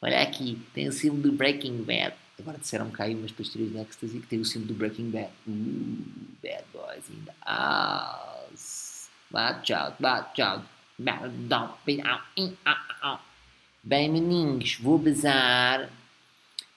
Olha 0.00 0.22
aqui, 0.22 0.58
tem 0.74 0.88
o 0.88 0.92
símbolo 0.92 1.22
do 1.22 1.32
Breaking 1.32 1.82
Bad. 1.84 2.14
Agora 2.42 2.58
disseram 2.58 2.90
cá 2.90 3.04
aí 3.04 3.14
umas 3.14 3.30
pastilhas 3.30 3.70
de 3.70 3.78
ecstasy 3.78 4.18
que 4.18 4.26
tem 4.26 4.40
o 4.40 4.44
símbolo 4.44 4.74
do 4.74 4.74
Breaking 4.74 5.10
Bad. 5.10 5.30
Uh, 5.46 6.02
bad 6.42 6.64
boys 6.72 7.08
in 7.08 7.24
the 7.24 7.32
house. 7.46 9.08
Watch 9.30 9.72
out, 9.72 9.96
watch 10.02 10.42
out. 10.42 10.66
Bem, 13.84 14.08
meninos, 14.08 14.76
vou 14.80 14.98
bazar. 14.98 15.88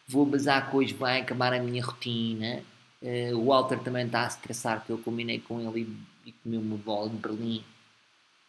Vou 0.08 0.24
bazar 0.28 0.70
que 0.70 0.78
hoje 0.78 0.94
vai 0.94 1.22
acabar 1.22 1.52
a 1.52 1.60
minha 1.60 1.84
rotina. 1.84 2.62
Uh, 3.02 3.36
o 3.36 3.46
Walter 3.46 3.80
também 3.80 4.06
está 4.06 4.24
a 4.24 4.28
estressar 4.28 4.78
porque 4.78 4.92
eu 4.92 5.00
combinei 5.00 5.40
com 5.40 5.60
ele 5.60 5.98
e, 6.26 6.30
e 6.30 6.32
comi 6.32 6.58
uma 6.58 6.78
bola 6.78 7.10
de 7.10 7.18
Berlim 7.18 7.64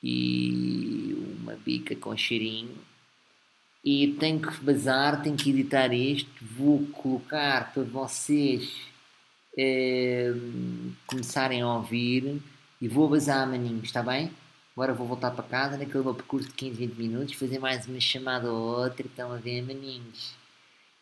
e 0.02 1.38
uma 1.40 1.54
bica 1.54 1.96
com 1.96 2.14
cheirinho 2.14 2.76
e 3.84 4.08
tenho 4.18 4.40
que 4.40 4.64
bazar, 4.64 5.22
tenho 5.22 5.36
que 5.36 5.50
editar 5.50 5.92
isto, 5.92 6.30
vou 6.42 6.84
colocar 6.86 7.72
para 7.72 7.82
vocês 7.84 8.70
eh, 9.56 10.34
começarem 11.06 11.62
a 11.62 11.74
ouvir 11.74 12.42
e 12.80 12.88
vou 12.88 13.08
bazar 13.08 13.48
maninhos, 13.48 13.84
está 13.84 14.02
bem? 14.02 14.30
Agora 14.76 14.92
vou 14.92 15.06
voltar 15.06 15.30
para 15.30 15.44
casa 15.44 15.78
naquele 15.78 16.04
meu 16.04 16.14
percurso 16.14 16.48
de 16.48 16.54
15, 16.54 16.76
20 16.76 16.94
minutos, 16.96 17.34
fazer 17.34 17.58
mais 17.58 17.86
uma 17.86 17.98
chamada 17.98 18.52
ou 18.52 18.82
outra, 18.82 19.06
estão 19.06 19.32
a 19.32 19.36
ver 19.36 19.62
maninhos. 19.62 20.34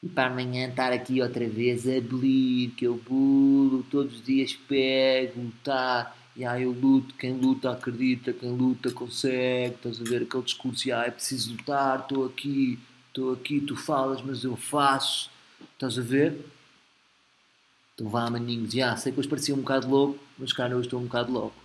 E 0.02 0.08
para 0.08 0.30
amanhã 0.30 0.68
estar 0.68 0.92
aqui 0.92 1.20
outra 1.20 1.48
vez 1.48 1.88
a 1.88 2.00
que 2.76 2.84
eu 2.84 2.96
bulo, 2.96 3.82
todos 3.90 4.16
os 4.16 4.22
dias 4.22 4.52
pego, 4.52 5.50
tá 5.64 6.14
e 6.36 6.44
aí 6.44 6.64
eu 6.64 6.72
luto, 6.72 7.14
quem 7.14 7.32
luta 7.34 7.70
acredita, 7.70 8.32
quem 8.32 8.50
luta 8.50 8.90
consegue, 8.90 9.74
estás 9.74 10.00
a 10.00 10.04
ver 10.04 10.22
aquele 10.22 10.42
discurso, 10.42 10.92
ah, 10.92 11.04
é 11.06 11.10
preciso 11.10 11.52
lutar, 11.52 12.00
estou 12.00 12.26
aqui, 12.26 12.78
estou 13.08 13.32
aqui, 13.32 13.60
tu 13.60 13.76
falas, 13.76 14.20
mas 14.22 14.44
eu 14.44 14.56
faço, 14.56 15.30
Estás 15.74 15.98
a 15.98 16.02
ver? 16.02 16.46
Então 17.94 18.08
vá, 18.08 18.28
maninhos. 18.30 18.72
Já, 18.72 18.96
sei 18.96 19.12
que 19.12 19.18
hoje 19.18 19.28
parecia 19.28 19.54
um 19.54 19.58
bocado 19.58 19.88
louco, 19.88 20.18
mas 20.38 20.52
cara, 20.52 20.76
hoje 20.76 20.86
estou 20.86 21.00
um 21.00 21.04
bocado 21.04 21.32
louco. 21.32 21.56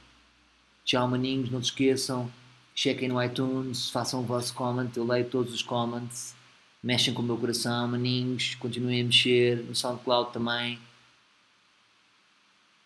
Tchau, 0.83 1.07
maninhos. 1.07 1.49
Não 1.51 1.61
se 1.61 1.69
esqueçam. 1.69 2.31
Chequem 2.73 3.09
no 3.09 3.21
iTunes, 3.21 3.89
façam 3.89 4.21
o 4.21 4.23
vosso 4.23 4.53
comment. 4.53 4.89
Eu 4.95 5.05
leio 5.05 5.25
todos 5.25 5.53
os 5.53 5.61
comments. 5.61 6.35
Mexem 6.81 7.13
com 7.13 7.21
o 7.21 7.25
meu 7.25 7.37
coração, 7.37 7.87
maninhos. 7.87 8.55
Continuem 8.55 9.01
a 9.01 9.03
mexer. 9.05 9.63
No 9.63 9.75
SoundCloud 9.75 10.31
também. 10.31 10.79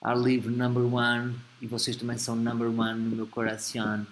Ar 0.03 0.17
livre 0.17 0.51
number 0.51 0.83
one. 0.83 1.39
E 1.61 1.67
vocês 1.67 1.95
também 1.95 2.17
são 2.17 2.35
number 2.35 2.67
one 2.67 2.99
no 2.99 3.15
meu 3.15 3.27
coração. 3.27 4.05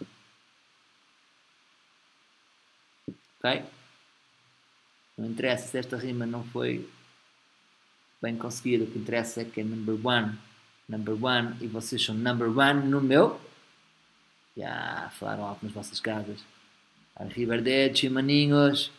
Ok? 3.38 3.66
Não 5.18 5.28
interessa 5.28 5.68
se 5.68 5.78
esta 5.78 5.98
rima 5.98 6.26
não 6.26 6.46
foi 6.46 6.90
bem 8.22 8.38
conseguida. 8.38 8.86
O 8.86 8.88
que 8.88 9.00
interessa 9.00 9.42
é 9.42 9.46
que 9.46 9.60
é 9.60 9.64
number 9.66 9.96
one. 10.02 10.40
Number 10.88 11.22
one. 11.22 11.58
E 11.60 11.68
vocês 11.68 12.02
são 12.02 12.16
number 12.16 12.48
one 12.58 12.88
no 12.88 13.02
meu. 13.02 13.42
Já 14.56 15.12
falaram 15.20 15.44
alto 15.44 15.66
nas 15.66 15.74
vossas 15.74 16.00
casas. 16.00 16.40
Arrivederci, 17.18 18.08
maninhos. 18.08 18.92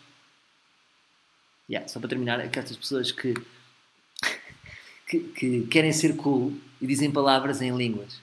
Yeah, 1.71 1.89
só 1.89 1.99
para 2.01 2.11
terminar, 2.11 2.39
aquelas 2.39 2.77
pessoas 2.77 3.11
que, 3.11 3.33
que, 5.09 5.21
que, 5.21 5.67
querem 5.69 5.93
ser 5.93 6.17
cool 6.17 6.53
e 6.83 6.87
dizem 6.87 7.13
palavras 7.13 7.63
em 7.63 7.75
línguas. 7.75 8.21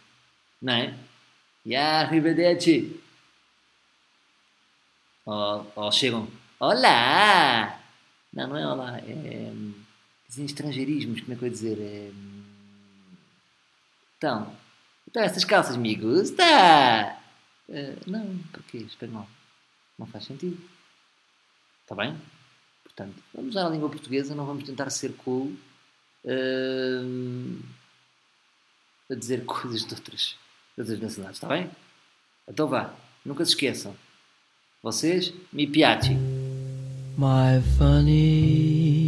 Não 0.62 0.74
é? 0.74 0.93
Yeah, 1.65 2.08
arrivederci. 2.08 3.00
Ou, 5.26 5.72
ou 5.76 5.91
chegam, 5.91 6.28
olá! 6.60 7.80
Não, 8.34 8.48
não 8.48 8.58
é 8.58 8.67
olá, 8.67 9.00
é. 9.00 9.52
Dizem 10.28 10.45
estrangeirismos, 10.45 11.22
como 11.22 11.34
é 11.34 11.36
que 11.36 11.43
eu 11.43 11.48
ia 11.48 11.52
dizer? 11.52 11.78
É, 11.80 12.12
então, 14.17 14.54
então 15.08 15.24
essas 15.24 15.45
calças 15.45 15.78
me 15.78 15.95
gusta! 15.95 16.43
Uh, 17.69 17.98
não, 18.06 18.38
porquê? 18.52 18.80
Espanhol. 18.80 19.28
Não 19.98 20.06
faz 20.06 20.26
sentido. 20.26 20.60
Está 21.84 21.95
bem? 21.95 22.19
Portanto, 22.84 23.15
vamos 23.34 23.52
usar 23.52 23.67
a 23.67 23.69
língua 23.69 23.89
portuguesa, 23.89 24.36
não 24.36 24.45
vamos 24.45 24.65
tentar 24.65 24.89
ser 24.89 25.13
cool 25.13 25.56
uh, 26.26 27.60
a 29.10 29.15
dizer 29.15 29.45
coisas 29.45 29.86
de 29.86 29.93
outras, 29.93 30.36
de 30.76 30.82
outras 30.82 31.00
nacionalidades, 31.00 31.38
está 31.38 31.48
bem? 31.48 31.69
Então 32.48 32.67
vá, 32.67 32.93
nunca 33.26 33.43
se 33.43 33.52
esqueçam. 33.52 33.95
Vocês, 34.82 35.34
mi 35.52 35.67
piace. 35.67 36.15
My 37.17 37.62
funny. 37.78 38.99